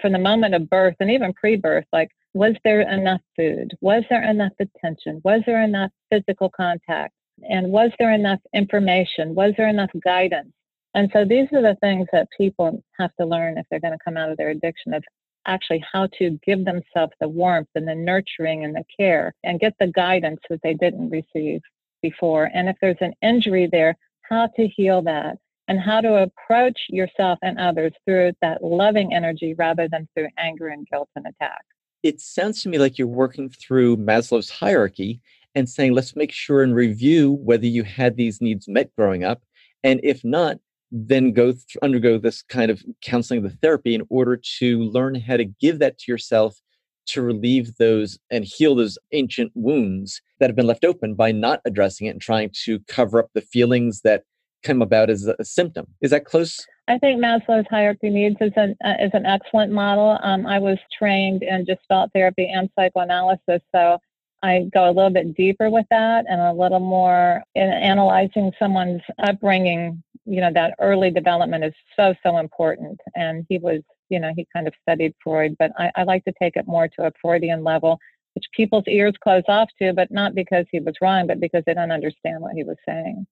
from 0.00 0.12
the 0.12 0.18
moment 0.18 0.54
of 0.54 0.68
birth 0.68 0.96
and 1.00 1.10
even 1.10 1.32
pre 1.32 1.56
birth, 1.56 1.86
like, 1.92 2.10
was 2.38 2.54
there 2.62 2.82
enough 2.82 3.20
food? 3.36 3.76
Was 3.80 4.04
there 4.08 4.22
enough 4.22 4.52
attention? 4.60 5.20
Was 5.24 5.42
there 5.44 5.60
enough 5.60 5.90
physical 6.08 6.48
contact? 6.48 7.12
And 7.50 7.72
was 7.72 7.90
there 7.98 8.14
enough 8.14 8.38
information? 8.54 9.34
Was 9.34 9.54
there 9.56 9.66
enough 9.66 9.90
guidance? 10.04 10.52
And 10.94 11.10
so 11.12 11.24
these 11.24 11.48
are 11.52 11.62
the 11.62 11.76
things 11.80 12.06
that 12.12 12.28
people 12.36 12.80
have 12.96 13.10
to 13.16 13.26
learn 13.26 13.58
if 13.58 13.66
they're 13.68 13.80
going 13.80 13.98
to 13.98 14.04
come 14.04 14.16
out 14.16 14.30
of 14.30 14.36
their 14.36 14.50
addiction 14.50 14.94
of 14.94 15.02
actually 15.46 15.84
how 15.92 16.06
to 16.20 16.38
give 16.46 16.64
themselves 16.64 17.12
the 17.20 17.26
warmth 17.26 17.70
and 17.74 17.88
the 17.88 17.94
nurturing 17.96 18.64
and 18.64 18.76
the 18.76 18.84
care 18.96 19.34
and 19.42 19.58
get 19.58 19.74
the 19.80 19.88
guidance 19.88 20.38
that 20.48 20.60
they 20.62 20.74
didn't 20.74 21.10
receive 21.10 21.60
before. 22.02 22.50
And 22.54 22.68
if 22.68 22.76
there's 22.80 22.96
an 23.00 23.14
injury 23.20 23.68
there, 23.70 23.96
how 24.22 24.46
to 24.54 24.68
heal 24.68 25.02
that 25.02 25.38
and 25.66 25.80
how 25.80 26.00
to 26.00 26.22
approach 26.22 26.78
yourself 26.88 27.40
and 27.42 27.58
others 27.58 27.92
through 28.04 28.30
that 28.42 28.62
loving 28.62 29.12
energy 29.12 29.54
rather 29.58 29.88
than 29.90 30.08
through 30.14 30.28
anger 30.38 30.68
and 30.68 30.86
guilt 30.86 31.08
and 31.16 31.26
attack. 31.26 31.64
It 32.02 32.20
sounds 32.20 32.62
to 32.62 32.68
me 32.68 32.78
like 32.78 32.98
you're 32.98 33.08
working 33.08 33.48
through 33.48 33.96
Maslow's 33.96 34.50
hierarchy 34.50 35.20
and 35.54 35.68
saying, 35.68 35.94
let's 35.94 36.14
make 36.14 36.32
sure 36.32 36.62
and 36.62 36.74
review 36.74 37.32
whether 37.32 37.66
you 37.66 37.82
had 37.82 38.16
these 38.16 38.40
needs 38.40 38.68
met 38.68 38.94
growing 38.96 39.24
up. 39.24 39.42
And 39.82 40.00
if 40.02 40.24
not, 40.24 40.58
then 40.90 41.32
go 41.32 41.52
th- 41.52 41.76
undergo 41.82 42.18
this 42.18 42.42
kind 42.42 42.70
of 42.70 42.82
counseling, 43.02 43.42
the 43.42 43.50
therapy, 43.50 43.94
in 43.94 44.06
order 44.08 44.40
to 44.58 44.80
learn 44.82 45.14
how 45.16 45.36
to 45.36 45.44
give 45.44 45.80
that 45.80 45.98
to 45.98 46.12
yourself 46.12 46.60
to 47.06 47.22
relieve 47.22 47.76
those 47.76 48.18
and 48.30 48.44
heal 48.44 48.74
those 48.74 48.98
ancient 49.12 49.50
wounds 49.54 50.20
that 50.38 50.48
have 50.48 50.56
been 50.56 50.66
left 50.66 50.84
open 50.84 51.14
by 51.14 51.32
not 51.32 51.60
addressing 51.64 52.06
it 52.06 52.10
and 52.10 52.20
trying 52.20 52.50
to 52.64 52.78
cover 52.80 53.18
up 53.18 53.30
the 53.34 53.40
feelings 53.40 54.02
that 54.02 54.24
come 54.62 54.82
about 54.82 55.10
as 55.10 55.26
a 55.26 55.44
symptom. 55.44 55.86
Is 56.00 56.10
that 56.10 56.24
close? 56.24 56.64
I 56.88 56.98
think 56.98 57.22
Maslow's 57.22 57.66
hierarchy 57.68 58.08
needs 58.08 58.36
is 58.40 58.52
an 58.56 58.74
uh, 58.82 58.94
is 58.98 59.10
an 59.12 59.26
excellent 59.26 59.70
model. 59.72 60.18
Um, 60.22 60.46
I 60.46 60.58
was 60.58 60.78
trained 60.98 61.42
in 61.42 61.66
gestalt 61.66 62.10
therapy 62.14 62.50
and 62.50 62.70
psychoanalysis, 62.76 63.60
so 63.74 63.98
I 64.42 64.70
go 64.72 64.88
a 64.88 64.92
little 64.92 65.10
bit 65.10 65.34
deeper 65.34 65.68
with 65.68 65.84
that 65.90 66.24
and 66.28 66.40
a 66.40 66.52
little 66.52 66.80
more 66.80 67.42
in 67.54 67.68
analyzing 67.68 68.52
someone's 68.58 69.02
upbringing. 69.18 70.02
You 70.24 70.40
know, 70.40 70.52
that 70.54 70.74
early 70.80 71.10
development 71.10 71.64
is 71.64 71.74
so, 71.94 72.14
so 72.22 72.38
important. 72.38 72.98
And 73.14 73.44
he 73.48 73.58
was, 73.58 73.80
you 74.08 74.20
know, 74.20 74.32
he 74.36 74.46
kind 74.54 74.66
of 74.66 74.74
studied 74.82 75.14
Freud, 75.22 75.56
but 75.58 75.72
I, 75.78 75.90
I 75.96 76.02
like 76.04 76.24
to 76.24 76.32
take 76.40 76.56
it 76.56 76.66
more 76.66 76.88
to 76.88 77.06
a 77.06 77.12
Freudian 77.20 77.64
level, 77.64 77.98
which 78.34 78.44
people's 78.54 78.84
ears 78.88 79.14
close 79.22 79.44
off 79.48 79.68
to, 79.80 79.92
but 79.92 80.10
not 80.10 80.34
because 80.34 80.66
he 80.70 80.80
was 80.80 80.94
wrong, 81.02 81.26
but 81.26 81.40
because 81.40 81.64
they 81.66 81.74
don't 81.74 81.92
understand 81.92 82.40
what 82.40 82.54
he 82.54 82.64
was 82.64 82.76
saying. 82.86 83.26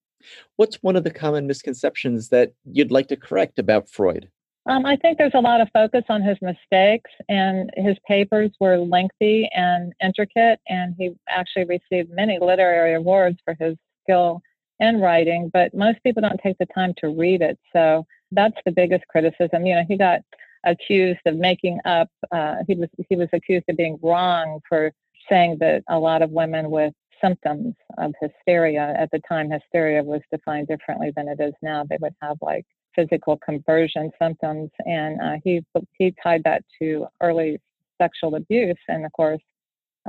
What's 0.55 0.81
one 0.83 0.95
of 0.95 1.03
the 1.03 1.11
common 1.11 1.47
misconceptions 1.47 2.29
that 2.29 2.53
you'd 2.65 2.91
like 2.91 3.07
to 3.07 3.15
correct 3.15 3.59
about 3.59 3.89
Freud? 3.89 4.29
Um, 4.67 4.85
I 4.85 4.97
think 4.97 5.17
there's 5.17 5.33
a 5.33 5.39
lot 5.39 5.61
of 5.61 5.69
focus 5.71 6.03
on 6.09 6.21
his 6.21 6.37
mistakes, 6.41 7.09
and 7.29 7.71
his 7.77 7.95
papers 8.05 8.51
were 8.59 8.77
lengthy 8.77 9.49
and 9.55 9.93
intricate, 10.03 10.59
and 10.67 10.93
he 10.97 11.13
actually 11.29 11.63
received 11.65 12.11
many 12.11 12.37
literary 12.39 12.95
awards 12.95 13.37
for 13.45 13.55
his 13.59 13.77
skill 14.03 14.41
in 14.79 14.99
writing, 14.99 15.49
but 15.53 15.73
most 15.73 16.03
people 16.03 16.21
don't 16.21 16.39
take 16.43 16.57
the 16.57 16.67
time 16.67 16.93
to 16.97 17.09
read 17.09 17.41
it. 17.41 17.57
So 17.73 18.05
that's 18.31 18.57
the 18.65 18.71
biggest 18.71 19.07
criticism. 19.07 19.65
You 19.65 19.75
know, 19.75 19.83
he 19.87 19.97
got 19.97 20.21
accused 20.65 21.21
of 21.25 21.37
making 21.37 21.79
up, 21.85 22.09
uh, 22.31 22.57
he, 22.67 22.75
was, 22.75 22.89
he 23.09 23.15
was 23.15 23.29
accused 23.31 23.65
of 23.69 23.77
being 23.77 23.97
wrong 24.03 24.59
for 24.67 24.91
saying 25.29 25.57
that 25.59 25.83
a 25.89 25.97
lot 25.97 26.21
of 26.21 26.29
women 26.31 26.69
with 26.69 26.93
symptoms 27.21 27.75
of 27.97 28.13
hysteria 28.21 28.95
at 28.97 29.09
the 29.11 29.19
time 29.27 29.49
hysteria 29.49 30.03
was 30.03 30.21
defined 30.31 30.67
differently 30.67 31.11
than 31.15 31.27
it 31.27 31.39
is 31.39 31.53
now 31.61 31.83
they 31.83 31.97
would 31.99 32.13
have 32.21 32.37
like 32.41 32.65
physical 32.97 33.37
conversion 33.37 34.11
symptoms, 34.21 34.69
and 34.85 35.21
uh, 35.21 35.35
he 35.43 35.61
he 35.97 36.13
tied 36.21 36.43
that 36.43 36.63
to 36.81 37.07
early 37.21 37.59
sexual 38.01 38.35
abuse. 38.35 38.77
And 38.87 39.05
of 39.05 39.11
course, 39.13 39.41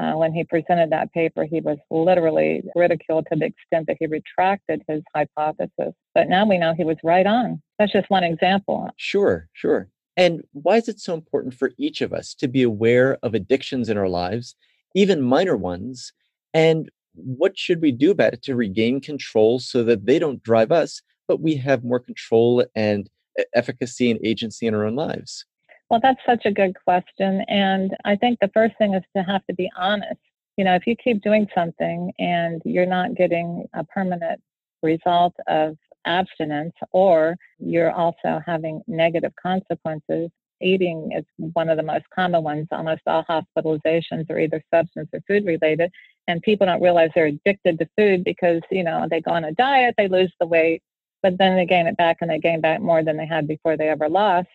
uh, 0.01 0.13
when 0.13 0.33
he 0.33 0.45
presented 0.45 0.91
that 0.91 1.13
paper, 1.13 1.45
he 1.45 1.61
was 1.61 1.79
literally 1.91 2.63
ridiculed 2.75 3.27
to 3.31 3.39
the 3.39 3.47
extent 3.47 3.87
that 3.87 3.97
he 4.01 4.07
retracted 4.07 4.83
his 4.89 5.03
hypothesis. 5.15 5.95
But 6.15 6.29
now 6.29 6.47
we 6.47 6.59
know 6.59 6.75
he 6.75 6.85
was 6.85 6.97
right 7.05 7.27
on. 7.27 7.63
That's 7.79 7.93
just 7.93 8.11
one 8.11 8.25
example. 8.25 8.89
Sure, 8.97 9.49
sure. 9.53 9.89
And 10.17 10.43
why 10.53 10.77
is 10.77 10.89
it 10.89 10.99
so 10.99 11.15
important 11.15 11.55
for 11.55 11.73
each 11.79 12.01
of 12.01 12.13
us 12.13 12.35
to 12.35 12.49
be 12.49 12.63
aware 12.63 13.19
of 13.23 13.35
addictions 13.35 13.89
in 13.89 13.97
our 13.97 14.09
lives, 14.09 14.57
even 14.95 15.23
minor 15.23 15.57
ones? 15.57 16.13
And 16.55 16.91
what 17.19 17.59
should 17.59 17.81
we 17.81 17.93
do 17.93 18.11
about 18.11 18.35
it 18.35 18.43
to 18.45 18.55
regain 18.57 19.01
control 19.01 19.59
so 19.59 19.85
that 19.85 20.07
they 20.07 20.19
don't 20.19 20.43
drive 20.43 20.73
us, 20.73 21.03
but 21.27 21.41
we 21.41 21.57
have 21.57 21.85
more 21.85 22.01
control 22.01 22.65
and 22.75 23.09
efficacy 23.55 24.11
and 24.11 24.21
agency 24.25 24.67
in 24.67 24.75
our 24.75 24.85
own 24.85 24.97
lives? 24.97 25.45
Well, 25.91 26.01
that's 26.03 26.21
such 26.27 26.45
a 26.45 26.51
good 26.51 26.75
question. 26.85 27.45
And 27.49 27.97
I 28.05 28.17
think 28.17 28.39
the 28.41 28.51
first 28.53 28.77
thing 28.79 28.95
is 28.95 29.03
to 29.17 29.23
have 29.23 29.45
to 29.47 29.55
be 29.55 29.71
honest. 29.77 30.21
You 30.57 30.65
know, 30.65 30.75
if 30.75 30.87
you 30.87 30.97
keep 30.97 31.23
doing 31.23 31.47
something 31.55 32.13
and 32.19 32.61
you're 32.65 32.87
not 32.87 33.15
getting 33.15 33.67
a 33.75 33.85
permanent 33.85 34.41
result 34.83 35.35
of 35.47 35.77
abstinence, 36.05 36.75
or 36.93 37.37
you're 37.59 37.93
also 37.93 38.41
having 38.45 38.83
negative 38.87 39.33
consequences, 39.41 40.31
eating 40.61 41.13
is 41.13 41.25
one 41.37 41.69
of 41.69 41.77
the 41.77 41.83
most 41.83 42.05
common 42.15 42.43
ones. 42.43 42.67
Almost 42.71 43.03
all 43.07 43.25
hospitalizations 43.25 44.31
are 44.31 44.39
either 44.39 44.63
substance 44.73 45.09
or 45.13 45.21
food 45.27 45.47
related. 45.47 45.91
And 46.27 46.43
people 46.43 46.67
don't 46.67 46.83
realize 46.83 47.11
they're 47.15 47.27
addicted 47.27 47.79
to 47.79 47.89
food 47.97 48.25
because, 48.25 48.61
you 48.71 48.85
know, 48.85 49.07
they 49.11 49.21
go 49.21 49.33
on 49.33 49.45
a 49.45 49.53
diet, 49.53 49.95
they 49.97 50.09
lose 50.09 50.33
the 50.41 50.47
weight, 50.47 50.83
but 51.23 51.39
then 51.39 51.57
they 51.57 51.67
gain 51.67 51.87
it 51.87 51.97
back 51.97 52.19
and 52.21 52.31
they 52.31 52.39
gain 52.39 52.61
back 52.61 52.81
more 52.81 53.03
than 53.03 53.17
they 53.17 53.27
had 53.27 53.49
before 53.49 53.77
they 53.77 53.89
ever 53.89 54.09
lost. 54.09 54.49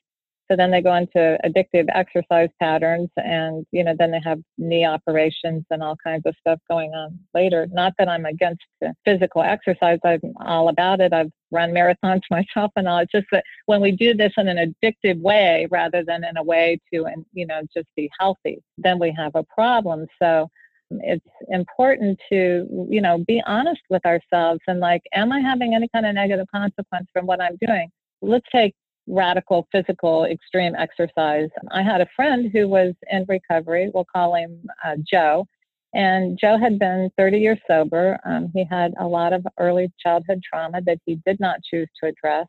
So 0.53 0.57
then 0.57 0.69
they 0.69 0.81
go 0.81 0.93
into 0.93 1.36
addictive 1.43 1.88
exercise 1.95 2.50
patterns 2.60 3.10
and, 3.17 3.65
you 3.72 3.83
know, 3.83 3.95
then 3.98 4.12
they 4.12 4.22
have 4.24 4.39
knee 4.60 4.86
operations 4.86 5.65
and 5.72 5.81
all 5.81 5.98
kinds 6.03 6.27
of 6.27 6.36
stuff 6.39 6.60
going 6.69 6.93
on 6.93 7.17
later. 7.33 7.65
Not 7.72 7.93
that 7.98 8.07
I'm 8.07 8.25
against 8.25 8.62
physical 9.03 9.41
exercise. 9.41 9.98
I'm 10.05 10.22
all 10.45 10.69
about 10.69 11.01
it. 11.01 11.12
I've 11.12 11.31
run 11.50 11.72
marathons 11.72 12.22
myself 12.29 12.72
and 12.75 12.88
all. 12.88 13.00
It's 13.00 13.12
just 13.12 13.25
that 13.31 13.43
when 13.65 13.81
we 13.81 13.93
do 13.93 14.13
this 14.13 14.33
in 14.38 14.48
an 14.48 14.75
addictive 14.83 15.19
way 15.22 15.67
rather 15.72 16.03
than 16.03 16.24
in 16.24 16.38
a 16.38 16.43
way 16.43 16.79
to, 16.93 17.05
and 17.05 17.25
you 17.33 17.48
know, 17.48 17.62
just 17.75 17.88
be 17.95 18.12
healthy, 18.19 18.62
then 18.77 19.00
we 19.00 19.12
have 19.17 19.31
a 19.33 19.43
problem. 19.43 20.05
So 20.22 20.50
it's 20.91 21.25
important 21.50 22.19
to 22.29 22.88
you 22.88 23.01
know 23.01 23.17
be 23.25 23.41
honest 23.48 23.81
with 23.89 24.05
ourselves 24.05 24.60
and 24.67 24.79
like 24.79 25.01
am 25.15 25.31
i 25.31 25.39
having 25.39 25.74
any 25.74 25.88
kind 25.91 26.05
of 26.05 26.13
negative 26.13 26.45
consequence 26.53 27.07
from 27.12 27.25
what 27.25 27.41
i'm 27.41 27.57
doing 27.60 27.89
let's 28.22 28.45
take 28.51 28.75
radical 29.07 29.67
physical 29.72 30.25
extreme 30.25 30.75
exercise 30.75 31.50
i 31.72 31.81
had 31.81 32.01
a 32.01 32.07
friend 32.15 32.50
who 32.53 32.67
was 32.67 32.93
in 33.12 33.25
recovery 33.27 33.91
we'll 33.93 34.05
call 34.05 34.36
him 34.36 34.62
uh, 34.86 34.95
joe 35.10 35.45
and 35.93 36.39
joe 36.39 36.57
had 36.57 36.79
been 36.79 37.10
30 37.17 37.38
years 37.38 37.60
sober 37.67 38.17
um, 38.25 38.50
he 38.53 38.65
had 38.69 38.93
a 39.00 39.05
lot 39.05 39.33
of 39.33 39.45
early 39.60 39.91
childhood 40.00 40.41
trauma 40.48 40.81
that 40.86 40.98
he 41.05 41.19
did 41.25 41.39
not 41.39 41.60
choose 41.69 41.89
to 42.01 42.10
address 42.10 42.48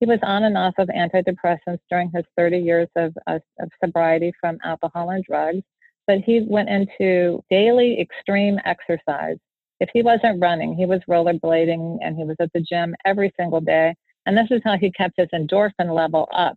he 0.00 0.06
was 0.06 0.18
on 0.22 0.44
and 0.44 0.58
off 0.58 0.74
of 0.78 0.88
antidepressants 0.88 1.78
during 1.88 2.10
his 2.14 2.24
30 2.36 2.58
years 2.58 2.88
of, 2.96 3.14
of, 3.26 3.40
of 3.60 3.70
sobriety 3.82 4.32
from 4.40 4.58
alcohol 4.64 5.10
and 5.10 5.24
drugs 5.24 5.62
but 6.06 6.18
he 6.18 6.44
went 6.46 6.68
into 6.68 7.42
daily 7.50 8.00
extreme 8.00 8.58
exercise. 8.64 9.36
If 9.80 9.88
he 9.92 10.02
wasn't 10.02 10.40
running, 10.40 10.74
he 10.74 10.86
was 10.86 11.00
rollerblading 11.08 11.98
and 12.02 12.16
he 12.16 12.24
was 12.24 12.36
at 12.40 12.52
the 12.52 12.60
gym 12.60 12.94
every 13.04 13.32
single 13.38 13.60
day. 13.60 13.94
And 14.26 14.36
this 14.36 14.48
is 14.50 14.60
how 14.64 14.76
he 14.76 14.90
kept 14.90 15.14
his 15.18 15.28
endorphin 15.34 15.94
level 15.94 16.28
up. 16.32 16.56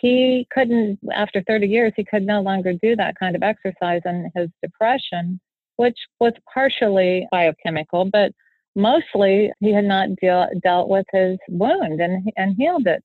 He 0.00 0.46
couldn't, 0.52 0.98
after 1.12 1.42
30 1.46 1.66
years, 1.66 1.92
he 1.96 2.04
could 2.04 2.24
no 2.24 2.40
longer 2.40 2.72
do 2.72 2.96
that 2.96 3.18
kind 3.18 3.36
of 3.36 3.42
exercise. 3.42 4.02
And 4.04 4.30
his 4.34 4.48
depression, 4.62 5.40
which 5.76 5.98
was 6.20 6.32
partially 6.52 7.26
biochemical, 7.30 8.06
but 8.06 8.32
mostly 8.74 9.52
he 9.60 9.72
had 9.72 9.84
not 9.84 10.08
deal, 10.20 10.48
dealt 10.62 10.88
with 10.88 11.06
his 11.12 11.38
wound 11.48 12.00
and, 12.00 12.30
and 12.36 12.56
healed 12.56 12.86
it 12.86 13.02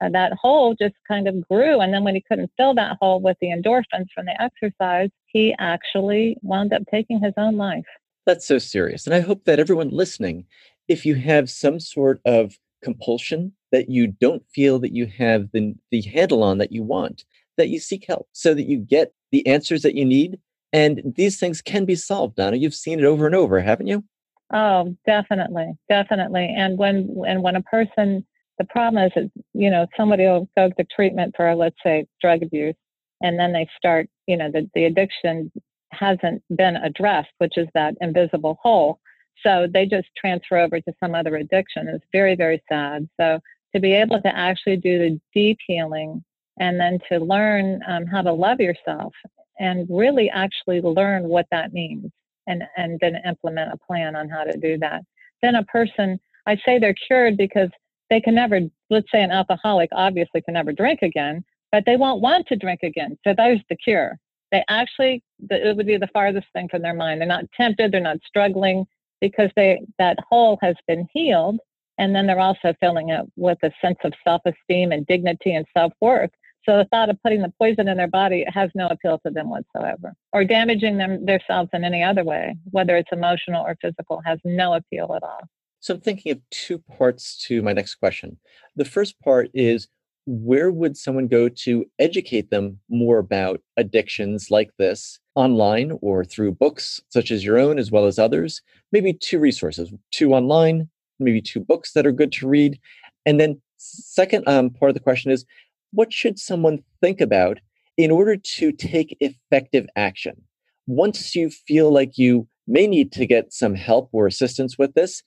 uh, 0.00 0.08
that 0.10 0.32
hole 0.32 0.74
just 0.80 0.94
kind 1.06 1.28
of 1.28 1.46
grew. 1.48 1.80
And 1.80 1.92
then 1.92 2.04
when 2.04 2.14
he 2.14 2.24
couldn't 2.26 2.50
fill 2.56 2.74
that 2.74 2.96
hole 3.00 3.20
with 3.20 3.36
the 3.40 3.48
endorphins 3.48 4.06
from 4.14 4.26
the 4.26 4.40
exercise, 4.40 5.10
he 5.26 5.54
actually 5.58 6.36
wound 6.42 6.72
up 6.72 6.82
taking 6.90 7.20
his 7.20 7.34
own 7.36 7.56
life. 7.56 7.84
That's 8.26 8.46
so 8.46 8.58
serious. 8.58 9.06
And 9.06 9.14
I 9.14 9.20
hope 9.20 9.44
that 9.44 9.58
everyone 9.58 9.90
listening, 9.90 10.46
if 10.88 11.04
you 11.04 11.16
have 11.16 11.50
some 11.50 11.80
sort 11.80 12.20
of 12.24 12.58
compulsion 12.82 13.52
that 13.72 13.88
you 13.88 14.08
don't 14.08 14.42
feel 14.54 14.78
that 14.80 14.92
you 14.92 15.06
have 15.06 15.48
the, 15.52 15.74
the 15.90 16.02
handle 16.02 16.42
on 16.42 16.58
that 16.58 16.72
you 16.72 16.82
want, 16.82 17.24
that 17.56 17.68
you 17.68 17.78
seek 17.78 18.04
help 18.06 18.28
so 18.32 18.54
that 18.54 18.66
you 18.66 18.78
get 18.78 19.12
the 19.32 19.46
answers 19.46 19.82
that 19.82 19.94
you 19.94 20.04
need. 20.04 20.38
And 20.72 21.02
these 21.16 21.38
things 21.38 21.60
can 21.60 21.84
be 21.84 21.96
solved, 21.96 22.36
Donna. 22.36 22.56
You've 22.56 22.74
seen 22.74 22.98
it 22.98 23.04
over 23.04 23.26
and 23.26 23.34
over, 23.34 23.60
haven't 23.60 23.88
you? 23.88 24.04
Oh, 24.52 24.94
definitely, 25.06 25.72
definitely. 25.88 26.52
And 26.56 26.78
when 26.78 27.22
and 27.26 27.42
when 27.42 27.56
a 27.56 27.62
person 27.62 28.24
the 28.60 28.66
problem 28.66 29.02
is 29.02 29.10
that, 29.16 29.30
you 29.54 29.70
know, 29.70 29.86
somebody 29.96 30.24
will 30.24 30.46
go 30.54 30.68
to 30.68 30.84
treatment 30.94 31.34
for, 31.34 31.54
let's 31.54 31.78
say, 31.82 32.06
drug 32.20 32.42
abuse, 32.42 32.74
and 33.22 33.38
then 33.38 33.54
they 33.54 33.66
start, 33.76 34.06
you 34.26 34.36
know, 34.36 34.50
the, 34.50 34.68
the 34.74 34.84
addiction 34.84 35.50
hasn't 35.92 36.42
been 36.54 36.76
addressed, 36.76 37.30
which 37.38 37.56
is 37.56 37.68
that 37.72 37.94
invisible 38.02 38.58
hole. 38.62 39.00
So 39.42 39.66
they 39.72 39.86
just 39.86 40.08
transfer 40.16 40.58
over 40.58 40.80
to 40.80 40.92
some 41.00 41.14
other 41.14 41.36
addiction. 41.36 41.88
It's 41.88 42.04
very, 42.12 42.36
very 42.36 42.62
sad. 42.68 43.08
So 43.18 43.40
to 43.74 43.80
be 43.80 43.92
able 43.92 44.20
to 44.20 44.36
actually 44.36 44.76
do 44.76 44.98
the 44.98 45.20
deep 45.34 45.58
healing 45.66 46.24
and 46.58 46.78
then 46.78 46.98
to 47.10 47.18
learn 47.18 47.80
um, 47.86 48.06
how 48.06 48.22
to 48.22 48.32
love 48.32 48.60
yourself 48.60 49.14
and 49.58 49.86
really 49.90 50.28
actually 50.30 50.80
learn 50.80 51.24
what 51.24 51.46
that 51.50 51.72
means 51.72 52.10
and, 52.46 52.64
and 52.76 52.98
then 53.00 53.16
implement 53.26 53.72
a 53.72 53.78
plan 53.86 54.16
on 54.16 54.28
how 54.28 54.44
to 54.44 54.56
do 54.58 54.76
that 54.78 55.02
then 55.42 55.54
a 55.54 55.64
person, 55.64 56.20
I 56.46 56.56
say 56.64 56.78
they're 56.78 56.94
cured 56.94 57.36
because 57.36 57.70
they 58.08 58.20
can 58.20 58.34
never, 58.34 58.60
let's 58.88 59.10
say 59.12 59.22
an 59.22 59.30
alcoholic 59.30 59.90
obviously 59.92 60.42
can 60.42 60.54
never 60.54 60.72
drink 60.72 61.02
again, 61.02 61.44
but 61.72 61.84
they 61.86 61.96
won't 61.96 62.20
want 62.20 62.46
to 62.48 62.56
drink 62.56 62.80
again. 62.82 63.16
So 63.24 63.34
there's 63.36 63.60
the 63.68 63.76
cure. 63.76 64.18
They 64.52 64.64
actually, 64.68 65.22
it 65.48 65.76
would 65.76 65.86
be 65.86 65.96
the 65.96 66.08
farthest 66.08 66.48
thing 66.52 66.68
from 66.68 66.82
their 66.82 66.94
mind. 66.94 67.20
They're 67.20 67.28
not 67.28 67.44
tempted, 67.56 67.92
they're 67.92 68.00
not 68.00 68.18
struggling 68.26 68.84
because 69.20 69.50
they 69.56 69.82
that 69.98 70.18
hole 70.28 70.58
has 70.62 70.76
been 70.86 71.06
healed. 71.12 71.58
And 71.98 72.14
then 72.14 72.26
they're 72.26 72.40
also 72.40 72.72
filling 72.80 73.10
it 73.10 73.26
with 73.36 73.58
a 73.62 73.70
sense 73.82 73.98
of 74.04 74.14
self 74.24 74.40
esteem 74.46 74.90
and 74.90 75.06
dignity 75.06 75.54
and 75.54 75.66
self 75.76 75.92
worth. 76.00 76.30
So 76.64 76.76
the 76.76 76.86
thought 76.90 77.08
of 77.08 77.22
putting 77.22 77.42
the 77.42 77.52
poison 77.58 77.88
in 77.88 77.96
their 77.96 78.08
body 78.08 78.44
has 78.48 78.70
no 78.74 78.86
appeal 78.88 79.18
to 79.24 79.32
them 79.32 79.50
whatsoever, 79.50 80.14
or 80.32 80.44
damaging 80.44 80.98
them 80.98 81.24
themselves 81.24 81.70
in 81.72 81.84
any 81.84 82.02
other 82.02 82.24
way, 82.24 82.56
whether 82.70 82.96
it's 82.96 83.12
emotional 83.12 83.64
or 83.64 83.76
physical, 83.80 84.20
has 84.24 84.38
no 84.44 84.74
appeal 84.74 85.12
at 85.14 85.22
all. 85.22 85.40
So 85.80 85.94
I'm 85.94 86.00
thinking 86.00 86.32
of 86.32 86.40
two 86.50 86.78
parts 86.78 87.42
to 87.46 87.62
my 87.62 87.72
next 87.72 87.94
question. 87.94 88.38
The 88.76 88.84
first 88.84 89.18
part 89.20 89.50
is 89.54 89.88
where 90.26 90.70
would 90.70 90.96
someone 90.96 91.26
go 91.26 91.48
to 91.48 91.86
educate 91.98 92.50
them 92.50 92.78
more 92.90 93.18
about 93.18 93.62
addictions 93.76 94.50
like 94.50 94.70
this 94.78 95.18
online 95.40 95.98
or 96.00 96.24
through 96.24 96.52
books 96.52 97.00
such 97.08 97.30
as 97.30 97.44
your 97.44 97.58
own 97.58 97.78
as 97.78 97.90
well 97.90 98.06
as 98.06 98.18
others? 98.18 98.62
Maybe 98.92 99.12
two 99.12 99.38
resources, 99.38 99.92
two 100.12 100.32
online, 100.32 100.88
maybe 101.18 101.40
two 101.40 101.60
books 101.60 101.92
that 101.92 102.06
are 102.06 102.12
good 102.12 102.32
to 102.32 102.48
read. 102.48 102.78
And 103.26 103.40
then 103.40 103.60
second 103.76 104.46
um, 104.46 104.70
part 104.70 104.90
of 104.90 104.94
the 104.94 105.00
question 105.00 105.30
is 105.30 105.44
what 105.92 106.12
should 106.12 106.38
someone 106.38 106.82
think 107.00 107.20
about 107.20 107.58
in 107.96 108.10
order 108.10 108.36
to 108.36 108.72
take 108.72 109.16
effective 109.20 109.86
action? 109.96 110.40
Once 110.86 111.34
you 111.34 111.50
feel 111.50 111.92
like 111.92 112.16
you 112.16 112.46
may 112.66 112.86
need 112.86 113.12
to 113.12 113.26
get 113.26 113.52
some 113.52 113.74
help 113.74 114.08
or 114.12 114.26
assistance 114.26 114.78
with 114.78 114.94
this, 114.94 115.22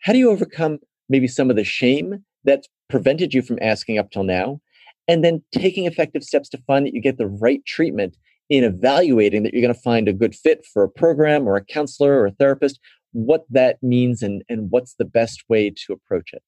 how 0.00 0.12
do 0.12 0.18
you 0.18 0.30
overcome 0.30 0.78
maybe 1.08 1.28
some 1.28 1.50
of 1.50 1.56
the 1.56 1.64
shame 1.64 2.24
that's 2.44 2.68
prevented 2.88 3.32
you 3.32 3.42
from 3.42 3.58
asking 3.62 3.98
up 3.98 4.10
till 4.10 4.24
now? 4.24 4.60
And 5.08 5.24
then 5.24 5.42
taking 5.52 5.86
effective 5.86 6.22
steps 6.22 6.48
to 6.50 6.62
find 6.66 6.86
that 6.86 6.94
you 6.94 7.00
get 7.00 7.18
the 7.18 7.26
right 7.26 7.64
treatment 7.64 8.16
in 8.48 8.64
evaluating 8.64 9.42
that 9.42 9.52
you're 9.52 9.62
going 9.62 9.74
to 9.74 9.80
find 9.80 10.08
a 10.08 10.12
good 10.12 10.34
fit 10.34 10.64
for 10.72 10.82
a 10.82 10.88
program 10.88 11.46
or 11.48 11.56
a 11.56 11.64
counselor 11.64 12.20
or 12.20 12.26
a 12.26 12.32
therapist, 12.32 12.78
what 13.12 13.44
that 13.50 13.82
means 13.82 14.22
and, 14.22 14.42
and 14.48 14.70
what's 14.70 14.94
the 14.94 15.04
best 15.04 15.44
way 15.48 15.70
to 15.70 15.92
approach 15.92 16.30
it. 16.32 16.42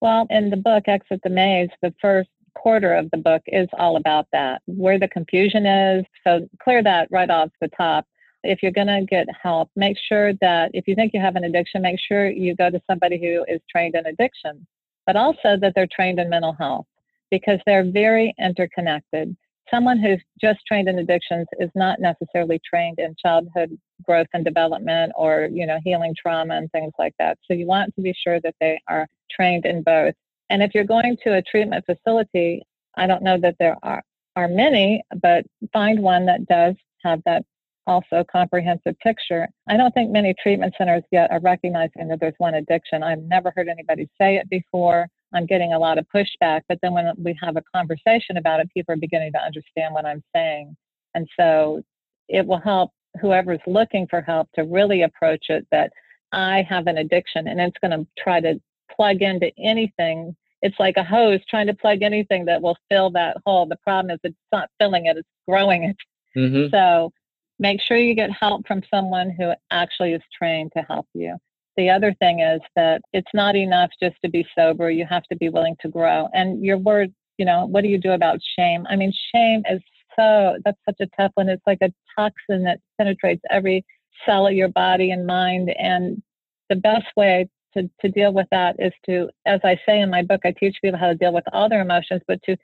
Well, 0.00 0.26
in 0.30 0.50
the 0.50 0.56
book, 0.56 0.84
Exit 0.86 1.20
the 1.22 1.30
Maze, 1.30 1.70
the 1.82 1.94
first 2.00 2.28
quarter 2.54 2.94
of 2.94 3.10
the 3.10 3.18
book 3.18 3.42
is 3.46 3.68
all 3.78 3.96
about 3.96 4.26
that, 4.32 4.62
where 4.66 4.98
the 4.98 5.08
confusion 5.08 5.66
is. 5.66 6.04
So 6.24 6.48
clear 6.62 6.82
that 6.82 7.08
right 7.10 7.30
off 7.30 7.50
the 7.60 7.68
top. 7.68 8.06
If 8.42 8.62
you're 8.62 8.72
going 8.72 8.86
to 8.86 9.04
get 9.08 9.26
help, 9.42 9.70
make 9.76 9.96
sure 9.98 10.32
that 10.40 10.70
if 10.72 10.86
you 10.86 10.94
think 10.94 11.12
you 11.12 11.20
have 11.20 11.36
an 11.36 11.44
addiction, 11.44 11.82
make 11.82 11.98
sure 11.98 12.30
you 12.30 12.54
go 12.54 12.70
to 12.70 12.80
somebody 12.88 13.18
who 13.18 13.44
is 13.52 13.60
trained 13.70 13.94
in 13.94 14.06
addiction, 14.06 14.66
but 15.06 15.16
also 15.16 15.56
that 15.56 15.72
they're 15.74 15.88
trained 15.90 16.20
in 16.20 16.30
mental 16.30 16.52
health 16.52 16.86
because 17.30 17.58
they're 17.66 17.90
very 17.90 18.34
interconnected. 18.38 19.36
Someone 19.70 19.98
who's 19.98 20.22
just 20.40 20.60
trained 20.66 20.88
in 20.88 20.98
addictions 20.98 21.46
is 21.58 21.70
not 21.74 22.00
necessarily 22.00 22.60
trained 22.68 22.98
in 22.98 23.14
childhood 23.20 23.76
growth 24.04 24.28
and 24.32 24.44
development 24.44 25.12
or, 25.16 25.48
you 25.52 25.66
know, 25.66 25.78
healing 25.84 26.14
trauma 26.16 26.54
and 26.54 26.70
things 26.70 26.92
like 26.98 27.14
that. 27.18 27.38
So 27.44 27.54
you 27.54 27.66
want 27.66 27.94
to 27.96 28.00
be 28.00 28.14
sure 28.14 28.40
that 28.40 28.54
they 28.60 28.78
are 28.88 29.06
trained 29.30 29.66
in 29.66 29.82
both. 29.82 30.14
And 30.50 30.62
if 30.62 30.74
you're 30.74 30.84
going 30.84 31.16
to 31.24 31.34
a 31.34 31.42
treatment 31.42 31.84
facility, 31.84 32.62
I 32.96 33.06
don't 33.06 33.22
know 33.22 33.38
that 33.40 33.56
there 33.58 33.76
are, 33.82 34.02
are 34.36 34.48
many, 34.48 35.02
but 35.20 35.44
find 35.72 36.00
one 36.00 36.26
that 36.26 36.46
does 36.46 36.76
have 37.02 37.20
that 37.26 37.44
also 37.86 38.24
comprehensive 38.30 38.98
picture. 39.00 39.48
I 39.68 39.76
don't 39.76 39.92
think 39.92 40.10
many 40.10 40.34
treatment 40.42 40.74
centers 40.76 41.02
yet 41.10 41.30
are 41.30 41.40
recognizing 41.40 42.08
that 42.08 42.20
there's 42.20 42.34
one 42.38 42.54
addiction. 42.54 43.02
I've 43.02 43.22
never 43.22 43.52
heard 43.54 43.68
anybody 43.68 44.08
say 44.20 44.36
it 44.36 44.48
before. 44.50 45.08
I'm 45.34 45.46
getting 45.46 45.72
a 45.72 45.78
lot 45.78 45.98
of 45.98 46.06
pushback, 46.14 46.62
but 46.68 46.78
then 46.82 46.92
when 46.92 47.12
we 47.18 47.36
have 47.42 47.56
a 47.56 47.62
conversation 47.74 48.36
about 48.36 48.60
it, 48.60 48.72
people 48.72 48.94
are 48.94 48.98
beginning 48.98 49.32
to 49.32 49.40
understand 49.42 49.92
what 49.92 50.06
I'm 50.06 50.22
saying. 50.34 50.76
And 51.14 51.28
so 51.38 51.82
it 52.28 52.46
will 52.46 52.60
help 52.60 52.92
whoever's 53.20 53.60
looking 53.66 54.06
for 54.06 54.20
help 54.20 54.48
to 54.54 54.62
really 54.62 55.02
approach 55.02 55.46
it 55.48 55.66
that 55.70 55.92
I 56.32 56.62
have 56.68 56.86
an 56.86 56.98
addiction 56.98 57.48
and 57.48 57.60
it's 57.60 57.76
going 57.80 57.98
to 57.98 58.06
try 58.18 58.40
to 58.40 58.60
plug 58.94 59.22
into 59.22 59.50
anything. 59.58 60.36
It's 60.62 60.78
like 60.78 60.96
a 60.96 61.04
hose 61.04 61.40
trying 61.48 61.66
to 61.68 61.74
plug 61.74 62.02
anything 62.02 62.44
that 62.46 62.62
will 62.62 62.76
fill 62.90 63.10
that 63.10 63.36
hole. 63.44 63.66
The 63.66 63.76
problem 63.76 64.14
is 64.14 64.20
it's 64.22 64.36
not 64.52 64.70
filling 64.78 65.06
it, 65.06 65.16
it's 65.16 65.28
growing 65.48 65.84
it. 65.84 65.96
Mm-hmm. 66.36 66.70
So 66.74 67.12
make 67.58 67.80
sure 67.80 67.96
you 67.96 68.14
get 68.14 68.30
help 68.30 68.66
from 68.66 68.82
someone 68.90 69.30
who 69.30 69.52
actually 69.70 70.12
is 70.12 70.22
trained 70.36 70.72
to 70.76 70.82
help 70.82 71.06
you. 71.14 71.36
The 71.76 71.90
other 71.90 72.14
thing 72.14 72.40
is 72.40 72.60
that 72.74 73.02
it's 73.12 73.30
not 73.34 73.54
enough 73.54 73.90
just 74.02 74.16
to 74.24 74.30
be 74.30 74.46
sober. 74.56 74.90
You 74.90 75.06
have 75.06 75.24
to 75.24 75.36
be 75.36 75.48
willing 75.48 75.76
to 75.80 75.88
grow. 75.88 76.28
And 76.32 76.64
your 76.64 76.78
word, 76.78 77.12
you 77.38 77.44
know, 77.44 77.66
what 77.66 77.82
do 77.82 77.88
you 77.88 77.98
do 77.98 78.12
about 78.12 78.38
shame? 78.58 78.86
I 78.88 78.96
mean, 78.96 79.12
shame 79.34 79.62
is 79.70 79.80
so, 80.18 80.56
that's 80.64 80.78
such 80.86 80.96
a 81.00 81.08
tough 81.20 81.32
one. 81.34 81.48
It's 81.50 81.66
like 81.66 81.82
a 81.82 81.92
toxin 82.16 82.64
that 82.64 82.80
penetrates 82.96 83.42
every 83.50 83.84
cell 84.24 84.46
of 84.46 84.54
your 84.54 84.68
body 84.68 85.10
and 85.10 85.26
mind. 85.26 85.70
And 85.78 86.22
the 86.70 86.76
best 86.76 87.06
way 87.16 87.48
to, 87.76 87.90
to 88.00 88.08
deal 88.08 88.32
with 88.32 88.46
that 88.50 88.76
is 88.78 88.92
to, 89.04 89.28
as 89.44 89.60
I 89.62 89.78
say 89.86 90.00
in 90.00 90.08
my 90.08 90.22
book, 90.22 90.40
I 90.44 90.52
teach 90.52 90.78
people 90.82 90.98
how 90.98 91.08
to 91.08 91.14
deal 91.14 91.34
with 91.34 91.44
all 91.52 91.68
their 91.68 91.82
emotions, 91.82 92.22
but 92.26 92.42
to, 92.44 92.56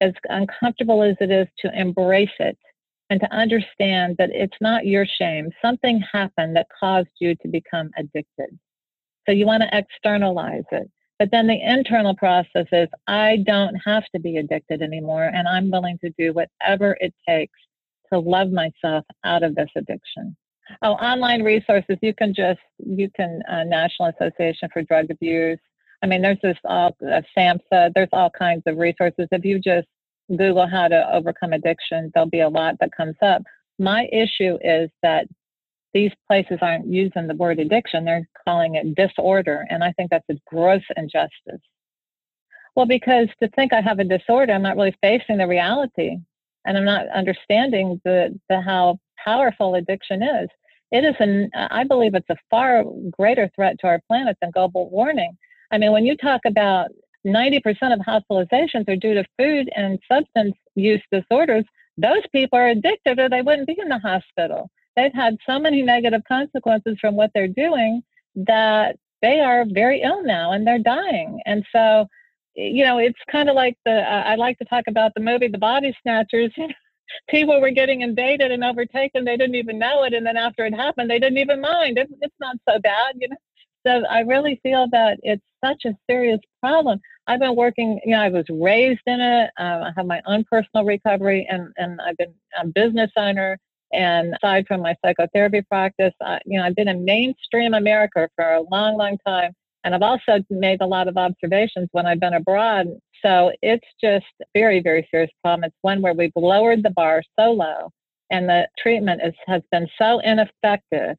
as 0.00 0.12
uncomfortable 0.28 1.02
as 1.02 1.14
it 1.20 1.30
is, 1.30 1.46
to 1.60 1.70
embrace 1.78 2.28
it 2.40 2.58
and 3.10 3.20
to 3.20 3.32
understand 3.32 4.16
that 4.18 4.30
it's 4.32 4.56
not 4.60 4.86
your 4.86 5.04
shame. 5.04 5.50
Something 5.60 6.00
happened 6.12 6.56
that 6.56 6.68
caused 6.78 7.08
you 7.18 7.34
to 7.36 7.48
become 7.48 7.90
addicted. 7.98 8.58
So 9.26 9.32
you 9.32 9.46
want 9.46 9.64
to 9.64 9.76
externalize 9.76 10.64
it. 10.70 10.88
But 11.18 11.30
then 11.30 11.48
the 11.48 11.60
internal 11.60 12.14
process 12.14 12.66
is 12.72 12.88
I 13.06 13.44
don't 13.46 13.74
have 13.84 14.04
to 14.14 14.20
be 14.20 14.38
addicted 14.38 14.80
anymore, 14.80 15.24
and 15.24 15.46
I'm 15.46 15.70
willing 15.70 15.98
to 15.98 16.10
do 16.16 16.32
whatever 16.32 16.96
it 17.00 17.12
takes 17.28 17.58
to 18.10 18.18
love 18.18 18.50
myself 18.50 19.04
out 19.24 19.42
of 19.42 19.54
this 19.54 19.68
addiction. 19.76 20.34
Oh, 20.82 20.92
online 20.92 21.42
resources. 21.42 21.98
You 22.00 22.14
can 22.14 22.32
just 22.32 22.60
you 22.78 23.10
can 23.14 23.42
uh, 23.50 23.64
National 23.64 24.12
Association 24.18 24.68
for 24.72 24.82
Drug 24.82 25.10
Abuse. 25.10 25.58
I 26.02 26.06
mean, 26.06 26.22
there's 26.22 26.38
this 26.42 26.56
all 26.64 26.96
uh, 27.02 27.20
SAMHSA. 27.36 27.92
There's 27.94 28.08
all 28.12 28.30
kinds 28.30 28.62
of 28.66 28.78
resources. 28.78 29.28
If 29.30 29.44
you 29.44 29.58
just 29.58 29.88
Google 30.36 30.66
how 30.66 30.88
to 30.88 31.14
overcome 31.14 31.52
addiction, 31.52 32.10
there'll 32.14 32.28
be 32.28 32.40
a 32.40 32.48
lot 32.48 32.76
that 32.80 32.96
comes 32.96 33.16
up. 33.22 33.42
My 33.78 34.08
issue 34.12 34.58
is 34.62 34.90
that 35.02 35.26
these 35.92 36.12
places 36.28 36.58
aren't 36.62 36.86
using 36.86 37.26
the 37.26 37.34
word 37.34 37.58
addiction; 37.58 38.04
they're 38.04 38.28
calling 38.46 38.76
it 38.76 38.94
disorder, 38.94 39.66
and 39.70 39.82
I 39.82 39.92
think 39.92 40.10
that's 40.10 40.28
a 40.30 40.34
gross 40.46 40.82
injustice. 40.96 41.60
Well, 42.76 42.86
because 42.86 43.28
to 43.42 43.48
think 43.48 43.72
I 43.72 43.80
have 43.80 43.98
a 43.98 44.04
disorder, 44.04 44.52
I'm 44.52 44.62
not 44.62 44.76
really 44.76 44.96
facing 45.02 45.38
the 45.38 45.48
reality, 45.48 46.16
and 46.64 46.78
I'm 46.78 46.84
not 46.84 47.08
understanding 47.08 48.00
the 48.04 48.38
the 48.48 48.60
how 48.60 48.98
powerful 49.24 49.74
addiction 49.74 50.22
is 50.22 50.48
it 50.90 51.04
is 51.04 51.14
an 51.20 51.50
i 51.54 51.84
believe 51.84 52.14
it's 52.14 52.30
a 52.30 52.36
far 52.50 52.84
greater 53.10 53.50
threat 53.54 53.76
to 53.78 53.86
our 53.86 54.00
planet 54.06 54.36
than 54.40 54.50
global 54.50 54.88
warming 54.90 55.36
i 55.70 55.78
mean 55.78 55.92
when 55.92 56.04
you 56.04 56.16
talk 56.16 56.40
about 56.46 56.88
90% 57.26 57.58
of 57.92 58.00
hospitalizations 58.00 58.88
are 58.88 58.96
due 58.96 59.14
to 59.14 59.24
food 59.38 59.70
and 59.76 59.98
substance 60.10 60.54
use 60.74 61.02
disorders 61.12 61.64
those 61.96 62.22
people 62.32 62.58
are 62.58 62.68
addicted 62.68 63.18
or 63.18 63.28
they 63.28 63.42
wouldn't 63.42 63.66
be 63.66 63.76
in 63.78 63.88
the 63.88 63.98
hospital 63.98 64.70
they've 64.96 65.12
had 65.12 65.36
so 65.46 65.58
many 65.58 65.82
negative 65.82 66.22
consequences 66.26 66.96
from 67.00 67.14
what 67.14 67.30
they're 67.34 67.48
doing 67.48 68.02
that 68.34 68.96
they 69.22 69.40
are 69.40 69.64
very 69.68 70.00
ill 70.02 70.22
now 70.24 70.52
and 70.52 70.66
they're 70.66 70.78
dying 70.78 71.40
and 71.46 71.64
so 71.72 72.06
you 72.54 72.84
know 72.84 72.98
it's 72.98 73.18
kind 73.30 73.48
of 73.48 73.54
like 73.54 73.76
the 73.84 73.92
uh, 73.92 74.22
i 74.26 74.34
like 74.36 74.56
to 74.58 74.64
talk 74.64 74.84
about 74.88 75.12
the 75.14 75.20
movie 75.20 75.48
the 75.48 75.58
body 75.58 75.94
snatchers 76.02 76.52
people 77.28 77.60
were 77.60 77.70
getting 77.70 78.02
invaded 78.02 78.50
and 78.50 78.64
overtaken. 78.64 79.24
They 79.24 79.36
didn't 79.36 79.54
even 79.54 79.78
know 79.78 80.04
it. 80.04 80.14
And 80.14 80.26
then 80.26 80.36
after 80.36 80.64
it 80.66 80.74
happened, 80.74 81.10
they 81.10 81.18
didn't 81.18 81.38
even 81.38 81.60
mind. 81.60 81.98
It, 81.98 82.08
it's 82.20 82.34
not 82.40 82.56
so 82.68 82.78
bad, 82.78 83.16
you 83.18 83.28
know. 83.28 83.36
So 83.86 84.04
I 84.10 84.20
really 84.20 84.60
feel 84.62 84.86
that 84.92 85.18
it's 85.22 85.42
such 85.64 85.84
a 85.86 85.96
serious 86.08 86.40
problem. 86.60 87.00
I've 87.26 87.40
been 87.40 87.56
working, 87.56 88.00
you 88.04 88.12
know, 88.12 88.20
I 88.20 88.28
was 88.28 88.44
raised 88.48 89.00
in 89.06 89.20
it. 89.20 89.50
Uh, 89.58 89.84
I 89.84 89.92
have 89.96 90.06
my 90.06 90.20
own 90.26 90.44
personal 90.50 90.84
recovery 90.84 91.46
and, 91.50 91.68
and 91.76 92.00
I've 92.00 92.16
been 92.16 92.34
a 92.60 92.66
business 92.66 93.10
owner. 93.16 93.58
And 93.92 94.34
aside 94.34 94.66
from 94.68 94.82
my 94.82 94.94
psychotherapy 95.04 95.62
practice, 95.62 96.14
I, 96.22 96.38
you 96.46 96.58
know, 96.58 96.64
I've 96.64 96.76
been 96.76 96.88
in 96.88 97.04
mainstream 97.04 97.74
America 97.74 98.28
for 98.36 98.44
a 98.44 98.62
long, 98.70 98.96
long 98.96 99.18
time. 99.26 99.52
And 99.82 99.94
I've 99.94 100.02
also 100.02 100.44
made 100.50 100.80
a 100.80 100.86
lot 100.86 101.08
of 101.08 101.16
observations 101.16 101.88
when 101.92 102.06
I've 102.06 102.20
been 102.20 102.34
abroad 102.34 102.88
so 103.24 103.52
it's 103.62 103.86
just 104.02 104.26
very, 104.54 104.80
very 104.80 105.06
serious 105.10 105.30
problem. 105.42 105.64
It's 105.64 105.76
one 105.82 106.02
where 106.02 106.14
we've 106.14 106.32
lowered 106.36 106.82
the 106.82 106.90
bar 106.90 107.22
so 107.38 107.52
low 107.52 107.90
and 108.30 108.48
the 108.48 108.68
treatment 108.78 109.20
is, 109.24 109.34
has 109.46 109.62
been 109.70 109.88
so 109.98 110.20
ineffective 110.20 111.16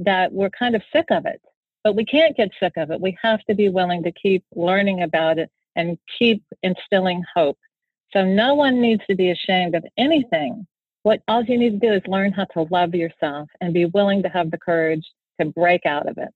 that 0.00 0.32
we're 0.32 0.50
kind 0.50 0.74
of 0.74 0.82
sick 0.92 1.06
of 1.10 1.26
it. 1.26 1.40
But 1.84 1.94
we 1.94 2.04
can't 2.04 2.36
get 2.36 2.50
sick 2.60 2.72
of 2.76 2.90
it. 2.90 3.00
We 3.00 3.16
have 3.22 3.42
to 3.44 3.54
be 3.54 3.68
willing 3.68 4.02
to 4.02 4.12
keep 4.12 4.44
learning 4.54 5.02
about 5.02 5.38
it 5.38 5.50
and 5.76 5.98
keep 6.18 6.42
instilling 6.62 7.24
hope. 7.34 7.58
So 8.12 8.24
no 8.24 8.54
one 8.54 8.80
needs 8.80 9.02
to 9.08 9.14
be 9.14 9.30
ashamed 9.30 9.74
of 9.74 9.84
anything. 9.96 10.66
What 11.02 11.22
all 11.28 11.44
you 11.44 11.58
need 11.58 11.80
to 11.80 11.88
do 11.88 11.94
is 11.94 12.02
learn 12.06 12.32
how 12.32 12.44
to 12.46 12.66
love 12.70 12.94
yourself 12.94 13.48
and 13.60 13.72
be 13.72 13.86
willing 13.86 14.22
to 14.22 14.28
have 14.28 14.50
the 14.50 14.58
courage 14.58 15.06
to 15.40 15.46
break 15.46 15.86
out 15.86 16.08
of 16.08 16.18
it. 16.18 16.28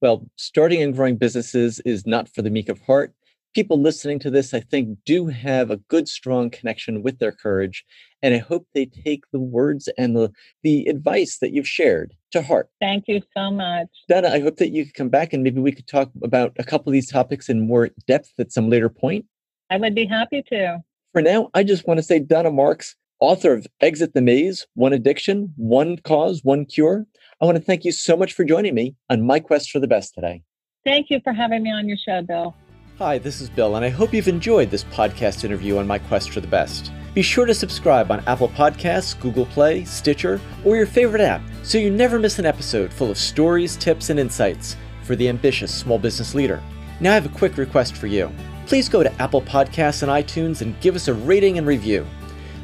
Well, 0.00 0.26
starting 0.36 0.82
and 0.82 0.94
growing 0.94 1.16
businesses 1.16 1.80
is 1.80 2.06
not 2.06 2.28
for 2.28 2.42
the 2.42 2.50
meek 2.50 2.68
of 2.68 2.80
heart. 2.82 3.12
People 3.54 3.80
listening 3.80 4.18
to 4.18 4.30
this, 4.30 4.52
I 4.52 4.58
think, 4.58 4.98
do 5.06 5.28
have 5.28 5.70
a 5.70 5.76
good, 5.76 6.08
strong 6.08 6.50
connection 6.50 7.02
with 7.02 7.20
their 7.20 7.30
courage. 7.30 7.84
And 8.20 8.34
I 8.34 8.38
hope 8.38 8.66
they 8.74 8.86
take 8.86 9.22
the 9.32 9.38
words 9.38 9.88
and 9.96 10.16
the, 10.16 10.32
the 10.64 10.86
advice 10.86 11.38
that 11.38 11.52
you've 11.52 11.68
shared 11.68 12.14
to 12.32 12.42
heart. 12.42 12.68
Thank 12.80 13.04
you 13.06 13.22
so 13.36 13.52
much. 13.52 13.86
Donna, 14.08 14.30
I 14.30 14.40
hope 14.40 14.56
that 14.56 14.70
you 14.70 14.84
could 14.84 14.94
come 14.94 15.08
back 15.08 15.32
and 15.32 15.44
maybe 15.44 15.60
we 15.60 15.70
could 15.70 15.86
talk 15.86 16.10
about 16.24 16.52
a 16.58 16.64
couple 16.64 16.90
of 16.90 16.94
these 16.94 17.10
topics 17.10 17.48
in 17.48 17.64
more 17.64 17.90
depth 18.08 18.32
at 18.40 18.50
some 18.50 18.68
later 18.68 18.88
point. 18.88 19.24
I 19.70 19.76
would 19.76 19.94
be 19.94 20.06
happy 20.06 20.42
to. 20.48 20.82
For 21.12 21.22
now, 21.22 21.50
I 21.54 21.62
just 21.62 21.86
want 21.86 21.98
to 21.98 22.02
say 22.02 22.18
Donna 22.18 22.50
Marks, 22.50 22.96
author 23.20 23.52
of 23.52 23.68
Exit 23.80 24.14
the 24.14 24.20
Maze 24.20 24.66
One 24.74 24.92
Addiction, 24.92 25.52
One 25.56 25.98
Cause, 25.98 26.40
One 26.42 26.66
Cure. 26.66 27.06
I 27.40 27.44
want 27.44 27.56
to 27.56 27.62
thank 27.62 27.84
you 27.84 27.92
so 27.92 28.16
much 28.16 28.32
for 28.32 28.42
joining 28.44 28.74
me 28.74 28.96
on 29.08 29.24
my 29.24 29.38
quest 29.38 29.70
for 29.70 29.78
the 29.78 29.86
best 29.86 30.12
today. 30.12 30.42
Thank 30.84 31.08
you 31.08 31.20
for 31.22 31.32
having 31.32 31.62
me 31.62 31.70
on 31.70 31.86
your 31.88 31.96
show, 31.96 32.20
Bill. 32.20 32.54
Hi, 32.98 33.18
this 33.18 33.40
is 33.40 33.50
Bill, 33.50 33.74
and 33.74 33.84
I 33.84 33.88
hope 33.88 34.14
you've 34.14 34.28
enjoyed 34.28 34.70
this 34.70 34.84
podcast 34.84 35.42
interview 35.42 35.78
on 35.78 35.86
my 35.88 35.98
quest 35.98 36.30
for 36.30 36.40
the 36.40 36.46
best. 36.46 36.92
Be 37.12 37.22
sure 37.22 37.44
to 37.44 37.52
subscribe 37.52 38.12
on 38.12 38.22
Apple 38.28 38.50
Podcasts, 38.50 39.18
Google 39.18 39.46
Play, 39.46 39.84
Stitcher, 39.84 40.40
or 40.64 40.76
your 40.76 40.86
favorite 40.86 41.20
app 41.20 41.42
so 41.64 41.76
you 41.76 41.90
never 41.90 42.20
miss 42.20 42.38
an 42.38 42.46
episode 42.46 42.92
full 42.92 43.10
of 43.10 43.18
stories, 43.18 43.76
tips, 43.76 44.10
and 44.10 44.20
insights 44.20 44.76
for 45.02 45.16
the 45.16 45.28
ambitious 45.28 45.74
small 45.74 45.98
business 45.98 46.36
leader. 46.36 46.62
Now, 47.00 47.10
I 47.10 47.14
have 47.14 47.26
a 47.26 47.36
quick 47.36 47.56
request 47.56 47.96
for 47.96 48.06
you. 48.06 48.30
Please 48.66 48.88
go 48.88 49.02
to 49.02 49.12
Apple 49.20 49.42
Podcasts 49.42 50.04
and 50.04 50.12
iTunes 50.12 50.60
and 50.60 50.80
give 50.80 50.94
us 50.94 51.08
a 51.08 51.14
rating 51.14 51.58
and 51.58 51.66
review. 51.66 52.06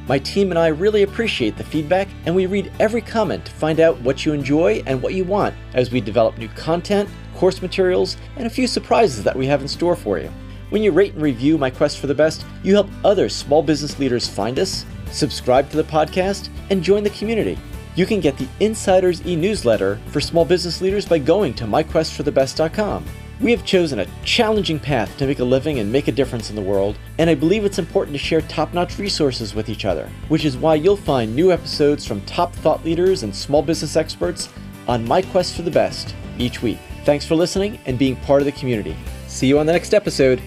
My 0.06 0.20
team 0.20 0.50
and 0.50 0.58
I 0.60 0.68
really 0.68 1.02
appreciate 1.02 1.56
the 1.56 1.64
feedback, 1.64 2.06
and 2.24 2.36
we 2.36 2.46
read 2.46 2.70
every 2.78 3.02
comment 3.02 3.44
to 3.46 3.52
find 3.52 3.80
out 3.80 4.00
what 4.02 4.24
you 4.24 4.32
enjoy 4.32 4.80
and 4.86 5.02
what 5.02 5.14
you 5.14 5.24
want 5.24 5.56
as 5.74 5.90
we 5.90 6.00
develop 6.00 6.38
new 6.38 6.48
content, 6.50 7.10
course 7.40 7.62
materials, 7.62 8.18
and 8.36 8.46
a 8.46 8.50
few 8.50 8.66
surprises 8.66 9.24
that 9.24 9.34
we 9.34 9.46
have 9.46 9.62
in 9.62 9.68
store 9.68 9.96
for 9.96 10.18
you. 10.18 10.30
When 10.68 10.82
you 10.82 10.92
rate 10.92 11.14
and 11.14 11.22
review 11.22 11.56
My 11.56 11.70
Quest 11.70 11.98
for 11.98 12.06
the 12.06 12.14
Best, 12.14 12.44
you 12.62 12.74
help 12.74 12.88
other 13.02 13.30
small 13.30 13.62
business 13.62 13.98
leaders 13.98 14.28
find 14.28 14.58
us, 14.58 14.84
subscribe 15.10 15.70
to 15.70 15.78
the 15.78 15.84
podcast, 15.84 16.50
and 16.68 16.82
join 16.82 17.02
the 17.02 17.10
community. 17.10 17.58
You 17.96 18.04
can 18.04 18.20
get 18.20 18.36
the 18.36 18.46
Insiders 18.60 19.26
e 19.26 19.36
newsletter 19.36 19.98
for 20.08 20.20
small 20.20 20.44
business 20.44 20.82
leaders 20.82 21.06
by 21.06 21.18
going 21.18 21.54
to 21.54 21.64
myquestforthebest.com. 21.64 23.06
We 23.40 23.52
have 23.52 23.64
chosen 23.64 24.00
a 24.00 24.06
challenging 24.22 24.78
path 24.78 25.16
to 25.16 25.26
make 25.26 25.38
a 25.38 25.44
living 25.44 25.78
and 25.78 25.90
make 25.90 26.08
a 26.08 26.12
difference 26.12 26.50
in 26.50 26.56
the 26.56 26.62
world, 26.62 26.98
and 27.16 27.30
I 27.30 27.34
believe 27.34 27.64
it's 27.64 27.78
important 27.78 28.14
to 28.14 28.22
share 28.22 28.42
top 28.42 28.74
notch 28.74 28.98
resources 28.98 29.54
with 29.54 29.70
each 29.70 29.86
other, 29.86 30.10
which 30.28 30.44
is 30.44 30.58
why 30.58 30.74
you'll 30.74 30.94
find 30.94 31.34
new 31.34 31.50
episodes 31.50 32.06
from 32.06 32.20
top 32.26 32.52
thought 32.56 32.84
leaders 32.84 33.22
and 33.22 33.34
small 33.34 33.62
business 33.62 33.96
experts 33.96 34.50
on 34.86 35.08
My 35.08 35.22
Quest 35.22 35.56
for 35.56 35.62
the 35.62 35.70
Best 35.70 36.14
each 36.38 36.60
week. 36.60 36.78
Thanks 37.04 37.24
for 37.26 37.34
listening 37.34 37.78
and 37.86 37.98
being 37.98 38.16
part 38.16 38.42
of 38.42 38.46
the 38.46 38.52
community. 38.52 38.96
See 39.26 39.46
you 39.46 39.58
on 39.58 39.66
the 39.66 39.72
next 39.72 39.94
episode. 39.94 40.40